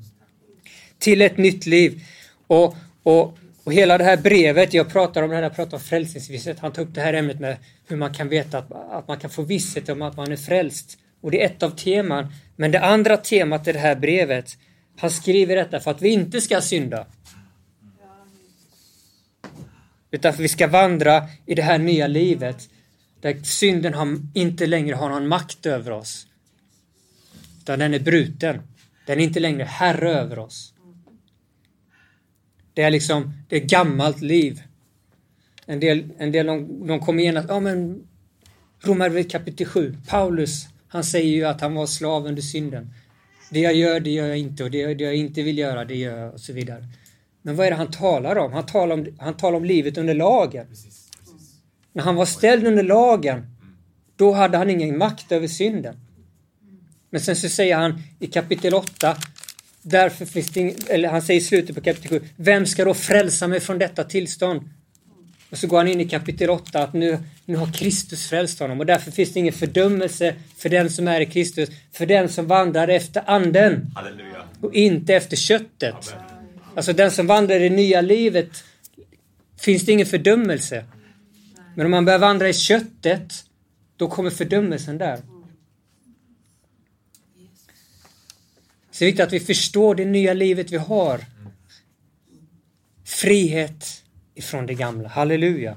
Till 0.98 1.22
ett 1.22 1.36
nytt 1.36 1.66
liv. 1.66 2.02
Och, 2.46 2.76
och 3.02 3.38
och 3.64 3.72
hela 3.72 3.98
det 3.98 4.04
här 4.04 4.16
brevet, 4.16 4.74
jag 4.74 4.88
pratar 4.88 5.22
om 5.22 5.30
det 5.30 5.36
här, 5.36 5.42
jag 5.42 5.56
pratar 5.56 5.76
om 5.76 5.82
frälsningsvisshet. 5.82 6.58
Han 6.58 6.72
tar 6.72 6.82
upp 6.82 6.94
det 6.94 7.00
här 7.00 7.14
ämnet 7.14 7.40
med 7.40 7.56
hur 7.88 7.96
man 7.96 8.14
kan 8.14 8.28
veta 8.28 8.58
att, 8.58 8.72
att 8.72 9.08
man 9.08 9.18
kan 9.18 9.30
få 9.30 9.42
visshet 9.42 9.88
om 9.88 10.02
att 10.02 10.16
man 10.16 10.32
är 10.32 10.36
frälst. 10.36 10.98
Och 11.20 11.30
det 11.30 11.42
är 11.42 11.46
ett 11.46 11.62
av 11.62 11.70
teman. 11.70 12.32
Men 12.56 12.70
det 12.70 12.80
andra 12.80 13.16
temat 13.16 13.68
i 13.68 13.72
det 13.72 13.78
här 13.78 13.96
brevet, 13.96 14.56
han 14.98 15.10
skriver 15.10 15.56
detta 15.56 15.80
för 15.80 15.90
att 15.90 16.02
vi 16.02 16.08
inte 16.08 16.40
ska 16.40 16.60
synda. 16.60 17.06
Utan 20.10 20.32
för 20.32 20.38
att 20.42 20.44
vi 20.44 20.48
ska 20.48 20.66
vandra 20.66 21.28
i 21.46 21.54
det 21.54 21.62
här 21.62 21.78
nya 21.78 22.06
livet 22.06 22.68
där 23.20 23.42
synden 23.42 23.94
har, 23.94 24.16
inte 24.34 24.66
längre 24.66 24.94
har 24.94 25.08
någon 25.08 25.28
makt 25.28 25.66
över 25.66 25.90
oss. 25.90 26.26
Utan 27.60 27.78
den 27.78 27.94
är 27.94 28.00
bruten. 28.00 28.62
Den 29.06 29.20
är 29.20 29.24
inte 29.24 29.40
längre 29.40 29.64
herre 29.64 30.12
över 30.12 30.38
oss. 30.38 30.74
Det 32.74 32.82
är 32.82 32.90
liksom, 32.90 33.32
det 33.48 33.56
är 33.56 33.60
gammalt 33.60 34.20
liv. 34.20 34.62
En 35.66 35.80
del, 35.80 36.12
en 36.18 36.32
del 36.32 36.46
de, 36.46 36.86
de 36.86 37.00
kommer 37.00 37.22
igen 37.22 37.36
att, 37.36 37.48
ja 37.48 37.60
men 37.60 38.06
Romarbrevet 38.82 39.30
kapitel 39.30 39.66
7, 39.66 39.96
Paulus, 40.08 40.66
han 40.88 41.04
säger 41.04 41.30
ju 41.30 41.44
att 41.44 41.60
han 41.60 41.74
var 41.74 41.86
slav 41.86 42.26
under 42.26 42.42
synden. 42.42 42.94
Det 43.50 43.60
jag 43.60 43.74
gör, 43.74 44.00
det 44.00 44.10
gör 44.10 44.26
jag 44.26 44.38
inte 44.38 44.64
och 44.64 44.70
det, 44.70 44.94
det 44.94 45.04
jag 45.04 45.14
inte 45.14 45.42
vill 45.42 45.58
göra, 45.58 45.84
det 45.84 45.96
gör 45.96 46.18
jag 46.18 46.32
och 46.32 46.40
så 46.40 46.52
vidare. 46.52 46.86
Men 47.42 47.56
vad 47.56 47.66
är 47.66 47.70
det 47.70 47.76
han 47.76 47.90
talar 47.90 48.36
om? 48.36 48.52
Han 48.52 48.66
talar 48.66 48.94
om, 48.94 49.06
han 49.18 49.36
talar 49.36 49.56
om 49.56 49.64
livet 49.64 49.98
under 49.98 50.14
lagen. 50.14 50.66
När 51.92 52.02
han 52.02 52.14
var 52.14 52.24
ställd 52.24 52.66
under 52.66 52.82
lagen, 52.82 53.46
då 54.16 54.32
hade 54.32 54.58
han 54.58 54.70
ingen 54.70 54.98
makt 54.98 55.32
över 55.32 55.48
synden. 55.48 55.96
Men 57.10 57.20
sen 57.20 57.36
så 57.36 57.48
säger 57.48 57.76
han 57.76 58.02
i 58.18 58.26
kapitel 58.26 58.74
8, 58.74 59.16
därför 59.82 60.26
finns 60.26 60.50
det 60.50 60.60
ing, 60.60 60.74
eller 60.88 61.08
han 61.08 61.22
säger 61.22 61.40
i 61.40 61.44
slutet 61.44 61.74
på 61.74 61.80
kapitel 61.80 62.08
7, 62.08 62.20
vem 62.36 62.66
ska 62.66 62.84
då 62.84 62.94
frälsa 62.94 63.48
mig 63.48 63.60
från 63.60 63.78
detta 63.78 64.04
tillstånd? 64.04 64.70
Och 65.50 65.58
så 65.58 65.66
går 65.66 65.76
han 65.76 65.88
in 65.88 66.00
i 66.00 66.08
kapitel 66.08 66.50
8 66.50 66.82
att 66.82 66.92
nu, 66.92 67.18
nu 67.44 67.56
har 67.56 67.72
Kristus 67.72 68.28
frälst 68.28 68.60
honom 68.60 68.80
och 68.80 68.86
därför 68.86 69.10
finns 69.10 69.32
det 69.32 69.40
ingen 69.40 69.52
fördömelse 69.52 70.34
för 70.56 70.68
den 70.68 70.90
som 70.90 71.08
är 71.08 71.20
i 71.20 71.26
Kristus, 71.26 71.68
för 71.92 72.06
den 72.06 72.28
som 72.28 72.46
vandrar 72.46 72.88
efter 72.88 73.22
anden 73.26 73.92
Halleluja. 73.94 74.42
och 74.60 74.74
inte 74.74 75.14
efter 75.14 75.36
köttet. 75.36 76.14
Alltså 76.74 76.92
den 76.92 77.10
som 77.10 77.26
vandrar 77.26 77.56
i 77.56 77.68
det 77.68 77.76
nya 77.76 78.00
livet 78.00 78.64
finns 79.60 79.86
det 79.86 79.92
ingen 79.92 80.06
fördömelse. 80.06 80.84
Men 81.74 81.86
om 81.86 81.90
man 81.90 82.04
börjar 82.04 82.18
vandra 82.18 82.48
i 82.48 82.52
köttet, 82.52 83.44
då 83.96 84.08
kommer 84.08 84.30
fördömelsen 84.30 84.98
där. 84.98 85.16
Så 88.90 88.98
det 88.98 89.04
är 89.04 89.06
viktigt 89.06 89.26
att 89.26 89.32
vi 89.32 89.40
förstår 89.40 89.94
det 89.94 90.04
nya 90.04 90.34
livet 90.34 90.72
vi 90.72 90.76
har. 90.76 91.20
Frihet 93.04 94.04
ifrån 94.34 94.66
det 94.66 94.74
gamla. 94.74 95.08
Halleluja. 95.08 95.76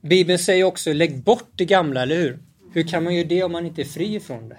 Bibeln 0.00 0.38
säger 0.38 0.64
också 0.64 0.92
lägg 0.92 1.22
bort 1.22 1.50
det 1.56 1.64
gamla, 1.64 2.02
eller 2.02 2.16
hur? 2.16 2.38
Hur 2.72 2.82
kan 2.82 3.04
man 3.04 3.14
göra 3.14 3.26
det 3.26 3.42
om 3.42 3.52
man 3.52 3.66
inte 3.66 3.82
är 3.82 3.84
fri 3.84 4.14
ifrån 4.14 4.48
det? 4.48 4.58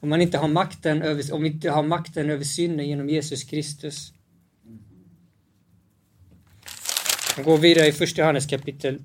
Om 0.00 0.08
man 0.08 0.20
inte 0.20 0.38
har 0.38 0.48
makten 0.48 1.02
över, 1.02 1.34
om 1.34 1.42
vi 1.42 1.48
inte 1.48 1.70
har 1.70 1.82
makten 1.82 2.30
över 2.30 2.44
synden 2.44 2.88
genom 2.88 3.08
Jesus 3.08 3.44
Kristus. 3.44 4.12
Vi 7.36 7.42
går 7.42 7.58
vidare 7.58 7.86
i 7.86 7.92
första 7.92 8.20
Johannes 8.22 8.46
kapitel 8.46 8.98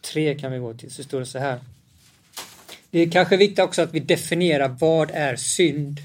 3 0.00 0.34
kan 0.34 0.52
vi 0.52 0.58
gå 0.58 0.74
till, 0.74 0.90
så 0.90 1.02
står 1.02 1.20
det 1.20 1.26
så 1.26 1.38
här. 1.38 1.58
Det 2.90 3.00
är 3.00 3.10
kanske 3.10 3.36
viktigt 3.36 3.58
också 3.58 3.82
att 3.82 3.94
vi 3.94 4.00
definierar 4.00 4.76
vad 4.80 5.10
är 5.10 5.36
synd? 5.36 6.00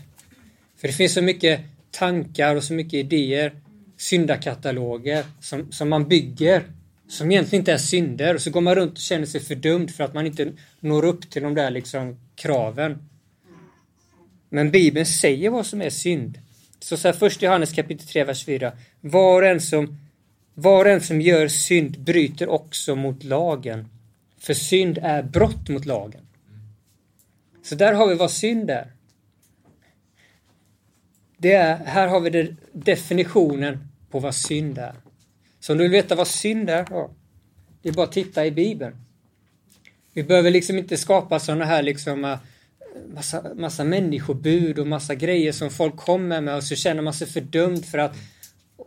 För 0.77 0.87
det 0.87 0.93
finns 0.93 1.13
så 1.13 1.21
mycket 1.21 1.61
tankar 1.91 2.55
och 2.55 2.63
så 2.63 2.73
mycket 2.73 2.93
idéer, 2.93 3.51
syndakataloger 3.97 5.25
som, 5.39 5.71
som 5.71 5.89
man 5.89 6.07
bygger 6.07 6.63
som 7.07 7.31
egentligen 7.31 7.61
inte 7.61 7.73
är 7.73 7.77
synder 7.77 8.35
och 8.35 8.41
så 8.41 8.49
går 8.49 8.61
man 8.61 8.75
runt 8.75 8.91
och 8.91 8.97
känner 8.97 9.25
sig 9.25 9.41
fördömd 9.41 9.91
för 9.91 10.03
att 10.03 10.13
man 10.13 10.25
inte 10.25 10.51
når 10.79 11.05
upp 11.05 11.29
till 11.29 11.43
de 11.43 11.53
där 11.53 11.71
liksom 11.71 12.19
kraven. 12.35 13.09
Men 14.53 14.71
Bibeln 14.71 15.05
säger 15.05 15.49
vad 15.49 15.65
som 15.65 15.81
är 15.81 15.89
synd. 15.89 16.39
Så 16.79 16.97
säger 16.97 17.13
först 17.13 17.41
Johannes 17.41 17.71
kapitel 17.71 18.07
3, 18.07 18.23
vers 18.23 18.45
4. 18.45 18.71
Var 19.01 19.41
och 19.41 19.47
en 19.47 19.61
som, 19.61 19.97
var 20.53 20.85
en 20.85 21.01
som 21.01 21.21
gör 21.21 21.47
synd 21.47 21.99
bryter 21.99 22.49
också 22.49 22.95
mot 22.95 23.23
lagen. 23.23 23.89
För 24.37 24.53
synd 24.53 24.99
är 25.01 25.23
brott 25.23 25.69
mot 25.69 25.85
lagen. 25.85 26.21
Så 27.63 27.75
där 27.75 27.93
har 27.93 28.07
vi 28.07 28.15
vad 28.15 28.31
synd 28.31 28.69
är. 28.69 28.91
Det 31.37 31.53
är 31.53 31.75
här 31.75 32.07
har 32.07 32.19
vi 32.19 32.29
det, 32.29 32.55
definitionen 32.71 33.87
på 34.11 34.19
vad 34.19 34.35
synd 34.35 34.77
är. 34.77 34.93
Så 35.59 35.71
om 35.71 35.77
du 35.77 35.83
vill 35.83 35.91
veta 35.91 36.15
vad 36.15 36.27
synd 36.27 36.69
är, 36.69 36.87
ja, 36.89 37.09
det 37.81 37.89
är 37.89 37.93
bara 37.93 38.05
att 38.05 38.11
titta 38.11 38.45
i 38.45 38.51
Bibeln. 38.51 38.95
Vi 40.13 40.23
behöver 40.23 40.51
liksom 40.51 40.77
inte 40.77 40.97
skapa 40.97 41.39
sådana 41.39 41.65
här 41.65 41.83
liksom 41.83 42.25
eh, 42.25 42.37
massa, 43.13 43.53
massa 43.55 43.83
människobud 43.83 44.79
och 44.79 44.87
massa 44.87 45.15
grejer 45.15 45.51
som 45.51 45.69
folk 45.69 45.95
kommer 45.95 46.41
med 46.41 46.55
och 46.55 46.63
så 46.63 46.75
känner 46.75 47.01
man 47.01 47.13
sig 47.13 47.27
fördömd 47.27 47.85
för 47.85 47.97
att 47.97 48.15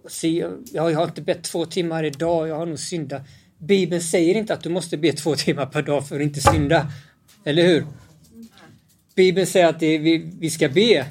se, 0.08 0.46
ja, 0.72 0.90
jag 0.90 0.98
har 0.98 1.04
inte 1.04 1.22
bett 1.22 1.42
två 1.42 1.66
timmar 1.66 2.04
idag, 2.04 2.48
jag 2.48 2.56
har 2.56 2.66
nog 2.66 2.78
syndat. 2.78 3.22
Bibeln 3.58 4.02
säger 4.02 4.34
inte 4.34 4.54
att 4.54 4.62
du 4.62 4.68
måste 4.68 4.96
be 4.96 5.12
två 5.12 5.34
timmar 5.34 5.66
per 5.66 5.82
dag 5.82 6.08
för 6.08 6.16
att 6.16 6.22
inte 6.22 6.40
synda. 6.40 6.92
Eller 7.44 7.62
hur? 7.66 7.86
Bibeln 9.14 9.46
säger 9.46 9.66
att 9.66 9.80
det, 9.80 9.98
vi, 9.98 10.30
vi 10.40 10.50
ska 10.50 10.68
be. 10.68 11.06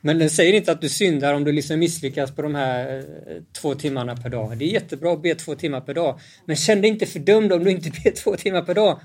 Men 0.00 0.18
den 0.18 0.30
säger 0.30 0.52
inte 0.52 0.72
att 0.72 0.80
du 0.80 0.88
syndar 0.88 1.34
om 1.34 1.44
du 1.44 1.52
liksom 1.52 1.78
misslyckas 1.78 2.30
på 2.30 2.42
de 2.42 2.54
här 2.54 2.98
eh, 2.98 3.02
två 3.52 3.74
timmarna 3.74 4.16
per 4.16 4.28
dag. 4.28 4.58
Det 4.58 4.64
är 4.64 4.68
jättebra 4.68 5.12
att 5.12 5.22
be 5.22 5.34
två 5.34 5.54
timmar 5.54 5.80
per 5.80 5.94
dag. 5.94 6.20
Men 6.44 6.56
känn 6.56 6.80
dig 6.80 6.90
inte 6.90 7.06
fördömd 7.06 7.52
om 7.52 7.64
du 7.64 7.70
inte 7.70 7.90
ber 7.90 8.10
två 8.10 8.36
timmar 8.36 8.62
per 8.62 8.74
dag. 8.74 9.00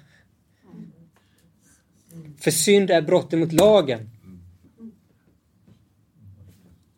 För 2.42 2.52
synd 2.52 2.92
är 2.92 3.02
brottet 3.02 3.40
mot 3.40 3.52
lagen. 3.52 4.10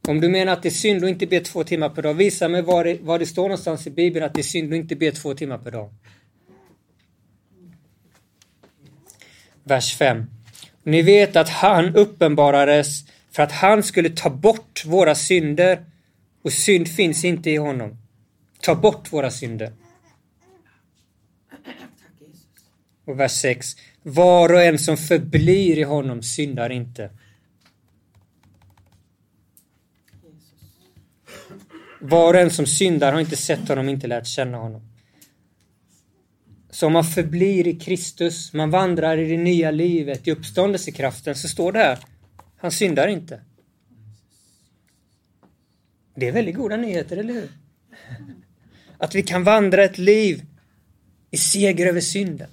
Om 0.07 0.21
du 0.21 0.29
menar 0.29 0.53
att 0.53 0.63
det 0.63 0.69
är 0.69 0.71
synd 0.71 1.03
att 1.03 1.09
inte 1.09 1.27
be 1.27 1.39
två 1.39 1.63
timmar 1.63 1.89
per 1.89 2.01
dag, 2.01 2.13
visa 2.13 2.47
mig 2.47 2.61
var 2.61 2.83
det, 2.83 3.01
var 3.01 3.19
det 3.19 3.25
står 3.25 3.43
någonstans 3.43 3.87
i 3.87 3.89
Bibeln 3.89 4.25
att 4.25 4.33
det 4.33 4.41
är 4.41 4.43
synd 4.43 4.73
att 4.73 4.77
inte 4.77 4.95
be 4.95 5.11
två 5.11 5.33
timmar 5.33 5.57
per 5.57 5.71
dag. 5.71 5.93
Vers 9.63 9.95
5. 9.97 10.25
Ni 10.83 11.01
vet 11.01 11.35
att 11.35 11.49
han 11.49 11.95
uppenbarades 11.95 13.05
för 13.31 13.43
att 13.43 13.51
han 13.51 13.83
skulle 13.83 14.09
ta 14.09 14.29
bort 14.29 14.85
våra 14.85 15.15
synder 15.15 15.85
och 16.41 16.53
synd 16.53 16.87
finns 16.87 17.25
inte 17.25 17.49
i 17.49 17.57
honom. 17.57 17.97
Ta 18.61 18.75
bort 18.75 19.13
våra 19.13 19.31
synder. 19.31 19.73
Och 23.05 23.19
vers 23.19 23.31
6. 23.31 23.75
Var 24.03 24.53
och 24.53 24.61
en 24.61 24.79
som 24.79 24.97
förblir 24.97 25.77
i 25.77 25.83
honom 25.83 26.23
syndar 26.23 26.69
inte. 26.69 27.09
Var 31.99 32.33
och 32.33 32.39
en 32.39 32.51
som 32.51 32.65
syndar 32.65 33.13
har 33.13 33.19
inte 33.19 33.37
sett 33.37 33.67
honom, 33.67 33.89
inte 33.89 34.07
lärt 34.07 34.27
känna 34.27 34.57
honom. 34.57 34.81
Så 36.69 36.87
om 36.87 36.93
man 36.93 37.03
förblir 37.03 37.67
i 37.67 37.79
Kristus, 37.79 38.53
man 38.53 38.69
vandrar 38.69 39.17
i 39.17 39.29
det 39.29 39.37
nya 39.37 39.71
livet, 39.71 40.27
i 40.27 40.31
uppståndelsekraften, 40.31 41.35
så 41.35 41.47
står 41.47 41.71
det 41.71 41.79
här, 41.79 41.99
han 42.57 42.71
syndar 42.71 43.07
inte. 43.07 43.41
Det 46.15 46.27
är 46.27 46.31
väldigt 46.31 46.55
goda 46.55 46.77
nyheter, 46.77 47.17
eller 47.17 47.33
hur? 47.33 47.49
Att 48.97 49.15
vi 49.15 49.23
kan 49.23 49.43
vandra 49.43 49.83
ett 49.83 49.97
liv 49.97 50.45
i 51.31 51.37
seger 51.37 51.87
över 51.87 52.01
synden. 52.01 52.49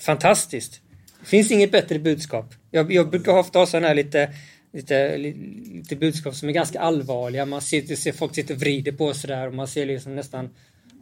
Fantastiskt. 0.00 0.80
Det 1.20 1.26
finns 1.26 1.50
inget 1.50 1.72
bättre 1.72 1.98
budskap. 1.98 2.54
Jag, 2.70 2.92
jag 2.92 3.10
brukar 3.10 3.32
ofta 3.32 3.58
ha 3.58 3.66
sådana 3.66 3.88
här 3.88 3.94
lite, 3.94 4.34
lite, 4.72 5.16
lite 5.16 5.96
budskap 5.96 6.34
som 6.34 6.48
är 6.48 6.52
ganska 6.52 6.80
allvarliga. 6.80 7.46
Man 7.46 7.60
ser, 7.60 7.96
ser 7.96 8.12
folk 8.12 8.34
sitter 8.34 8.54
och 8.54 8.60
vrider 8.60 8.92
på 8.92 9.14
sig 9.14 9.28
där 9.28 9.46
och 9.46 9.54
man 9.54 9.68
ser 9.68 9.86
liksom 9.86 10.16
nästan 10.16 10.50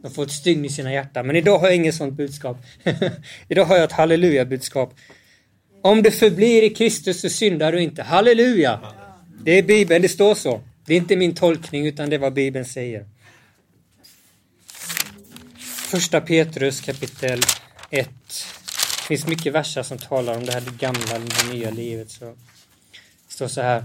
de 0.01 0.11
får 0.11 0.23
ett 0.23 0.31
stygn 0.31 0.65
i 0.65 0.69
sina 0.69 0.93
hjärtan. 0.93 1.27
Men 1.27 1.35
idag 1.35 1.59
har 1.59 1.67
jag 1.67 1.75
inget 1.75 1.95
sånt 1.95 2.13
budskap. 2.13 2.57
idag 3.47 3.65
har 3.65 3.75
jag 3.75 3.83
ett 3.83 3.91
halleluja-budskap. 3.91 4.93
Om 5.81 6.03
du 6.03 6.11
förblir 6.11 6.63
i 6.63 6.69
Kristus 6.69 7.21
så 7.21 7.29
syndar 7.29 7.71
du 7.71 7.81
inte. 7.81 8.03
Halleluja! 8.03 8.79
Det 9.43 9.51
är 9.51 9.63
Bibeln, 9.63 10.01
det 10.01 10.09
står 10.09 10.35
så. 10.35 10.61
Det 10.85 10.93
är 10.93 10.97
inte 10.97 11.15
min 11.15 11.35
tolkning 11.35 11.87
utan 11.87 12.09
det 12.09 12.15
är 12.15 12.19
vad 12.19 12.33
Bibeln 12.33 12.65
säger. 12.65 13.05
Första 15.91 16.21
Petrus 16.21 16.81
kapitel 16.81 17.39
1. 17.89 18.09
Det 19.07 19.17
finns 19.17 19.27
mycket 19.27 19.53
verser 19.53 19.83
som 19.83 19.97
talar 19.97 20.37
om 20.37 20.45
det 20.45 20.51
här 20.51 20.61
det 20.61 20.77
gamla, 20.77 21.19
det 21.19 21.53
nya 21.53 21.69
livet. 21.69 22.11
Så. 22.11 22.25
Det 22.25 23.33
står 23.33 23.47
så 23.47 23.61
här. 23.61 23.83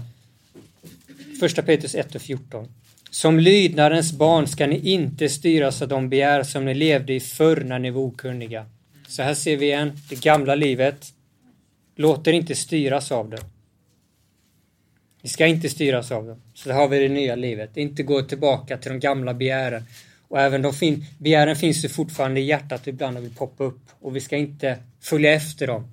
Första 1.39 1.61
Petrus 1.61 1.95
1 1.95 2.15
och 2.15 2.21
14. 2.21 2.67
Som 3.09 3.39
lydnadens 3.39 4.13
barn 4.13 4.47
ska 4.47 4.67
ni 4.67 4.91
inte 4.91 5.29
styras 5.29 5.81
av 5.81 5.87
de 5.87 6.09
begär 6.09 6.43
som 6.43 6.65
ni 6.65 6.73
levde 6.73 7.13
i 7.13 7.19
förr 7.19 7.63
när 7.63 7.79
ni 7.79 7.89
var 7.89 8.01
okunniga. 8.01 8.65
Så 9.07 9.23
här 9.23 9.33
ser 9.33 9.57
vi 9.57 9.65
igen 9.65 9.97
det 10.09 10.19
gamla 10.23 10.55
livet. 10.55 11.13
Låt 11.95 12.27
er 12.27 12.33
inte 12.33 12.55
styras 12.55 13.11
av 13.11 13.29
det. 13.29 13.41
Vi 15.21 15.29
ska 15.29 15.47
inte 15.47 15.69
styras 15.69 16.11
av 16.11 16.25
det. 16.25 16.37
Så 16.53 16.69
där 16.69 16.75
har 16.75 16.87
vi 16.87 16.99
det 16.99 17.09
nya 17.09 17.35
livet. 17.35 17.77
Inte 17.77 18.03
gå 18.03 18.21
tillbaka 18.21 18.77
till 18.77 18.91
de 18.91 18.99
gamla 18.99 19.33
begären. 19.33 19.83
Och 20.33 20.41
även 20.41 20.61
de 20.61 20.73
fin 20.73 21.05
begären 21.17 21.55
finns 21.55 21.85
ju 21.85 21.89
fortfarande 21.89 22.39
i 22.39 22.43
hjärtat 22.43 22.87
ibland 22.87 23.17
och 23.17 23.23
vill 23.23 23.35
poppa 23.35 23.63
upp. 23.63 23.79
Och 23.99 24.15
vi 24.15 24.21
ska 24.21 24.37
inte 24.37 24.77
följa 25.01 25.33
efter 25.33 25.67
dem. 25.67 25.87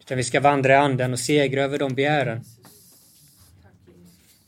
Utan 0.00 0.16
vi 0.16 0.24
ska 0.24 0.40
vandra 0.40 0.72
i 0.72 0.76
anden 0.76 1.12
och 1.12 1.18
segra 1.18 1.62
över 1.62 1.78
de 1.78 1.94
begären. 1.94 2.44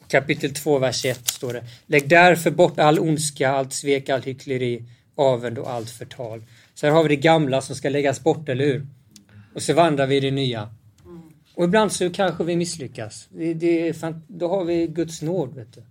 Kapitel 0.09 0.55
2, 0.55 0.79
vers 0.79 1.05
1 1.05 1.29
står 1.29 1.53
det. 1.53 1.65
Lägg 1.87 2.09
därför 2.09 2.51
bort 2.51 2.79
all 2.79 2.99
ondska, 2.99 3.51
allt 3.51 3.73
svek, 3.73 4.09
allt 4.09 4.27
hyckleri, 4.27 4.85
avund 5.15 5.59
och 5.59 5.71
allt 5.71 5.91
förtal. 5.91 6.43
Så 6.75 6.87
här 6.87 6.95
har 6.95 7.03
vi 7.03 7.09
det 7.09 7.17
gamla 7.17 7.61
som 7.61 7.77
ska 7.77 7.89
läggas 7.89 8.23
bort, 8.23 8.49
eller 8.49 8.65
hur? 8.65 8.87
Och 9.55 9.63
så 9.63 9.75
vandrar 9.75 10.07
vi 10.07 10.17
i 10.17 10.21
det 10.21 10.31
nya. 10.31 10.71
Och 11.55 11.65
ibland 11.65 11.93
så 11.93 12.11
kanske 12.11 12.45
vi 12.45 12.57
misslyckas. 12.57 13.29
Det, 13.31 13.55
det, 13.55 13.97
då 14.29 14.49
har 14.49 14.65
vi 14.65 14.87
Guds 14.87 15.23
nåd. 15.23 15.55
Vet 15.55 15.75
du. 15.75 15.83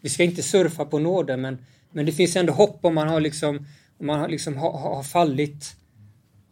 Vi 0.00 0.08
ska 0.08 0.24
inte 0.24 0.42
surfa 0.42 0.84
på 0.84 0.98
nåden 0.98 1.40
men, 1.40 1.58
men 1.92 2.06
det 2.06 2.12
finns 2.12 2.36
ändå 2.36 2.52
hopp 2.52 2.84
om 2.84 2.94
man 2.94 3.08
har 3.08 3.20
liksom, 3.20 3.66
om 3.98 4.06
man 4.06 4.20
har, 4.20 4.28
liksom 4.28 4.56
har, 4.56 4.78
har 4.78 5.02
fallit. 5.02 5.76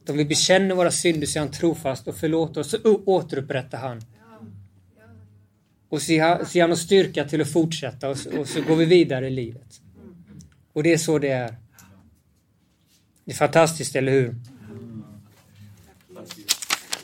Om 0.09 0.17
vi 0.17 0.25
bekänner 0.25 0.75
våra 0.75 0.91
synder 0.91 1.27
så 1.27 1.39
är 1.39 1.41
han 1.41 1.53
trofast 1.53 2.09
och 2.09 2.17
förlåter 2.17 2.61
oss 2.61 2.71
så 2.71 2.79
återupprättar 3.07 3.79
han. 3.79 4.01
Och 5.89 6.03
så 6.03 6.13
ger 6.13 6.61
han 6.61 6.73
oss 6.73 6.81
styrka 6.81 7.25
till 7.25 7.41
att 7.41 7.53
fortsätta 7.53 8.09
och 8.09 8.19
så, 8.19 8.41
och 8.41 8.49
så 8.49 8.63
går 8.63 8.77
vi 8.77 8.85
vidare 8.85 9.27
i 9.27 9.31
livet. 9.31 9.81
Och 10.73 10.83
det 10.83 10.93
är 10.93 10.99
så 10.99 11.19
det 11.19 11.29
är. 11.29 11.55
Det 13.25 13.33
är 13.33 13.37
fantastiskt, 13.37 13.97
eller 13.97 14.13
hur? 14.13 14.35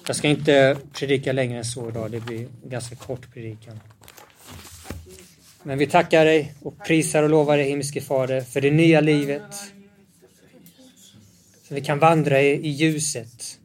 Jag 0.06 0.16
ska 0.16 0.28
inte 0.28 0.76
predika 0.92 1.32
längre 1.32 1.58
än 1.58 1.64
så 1.64 1.88
idag. 1.88 2.10
Det 2.10 2.20
blir 2.20 2.40
en 2.40 2.70
ganska 2.70 2.96
kort 2.96 3.34
predikan. 3.34 3.80
Men 5.66 5.78
vi 5.78 5.86
tackar 5.86 6.24
dig 6.24 6.54
och 6.62 6.84
prisar 6.84 7.22
och 7.22 7.30
lovar 7.30 7.56
dig, 7.56 7.68
himmelske 7.68 8.00
Fader, 8.00 8.40
för 8.40 8.60
det 8.60 8.70
nya 8.70 9.00
livet. 9.00 9.54
Så 11.62 11.74
vi 11.74 11.80
kan 11.80 11.98
vandra 11.98 12.42
i, 12.42 12.68
ljuset. 12.68 13.60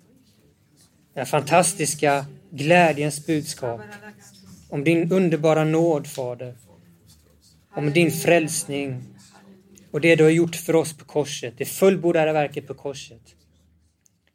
Den 1.14 1.26
fantastiska 1.26 2.26
glädjens 2.52 3.26
budskap. 3.26 3.82
Om 4.70 4.84
din 4.84 5.12
underbara 5.12 5.64
nåd, 5.64 6.08
Fader. 6.08 6.56
Om 7.76 7.94
din 7.94 8.12
frälsning. 8.12 9.04
Och 9.92 10.02
det 10.02 10.16
du 10.16 10.24
har 10.24 10.32
gjort 10.32 10.56
för 10.56 10.76
oss 10.76 10.98
på 10.98 11.06
korset. 11.06 11.54
Det 11.58 11.66
fullbordade 11.66 12.34
verket 12.34 12.68
på 12.68 12.74
korset. 12.74 13.36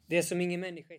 Det 0.07 0.23
som 0.23 0.41
ingen 0.41 0.59
människa 0.59 0.93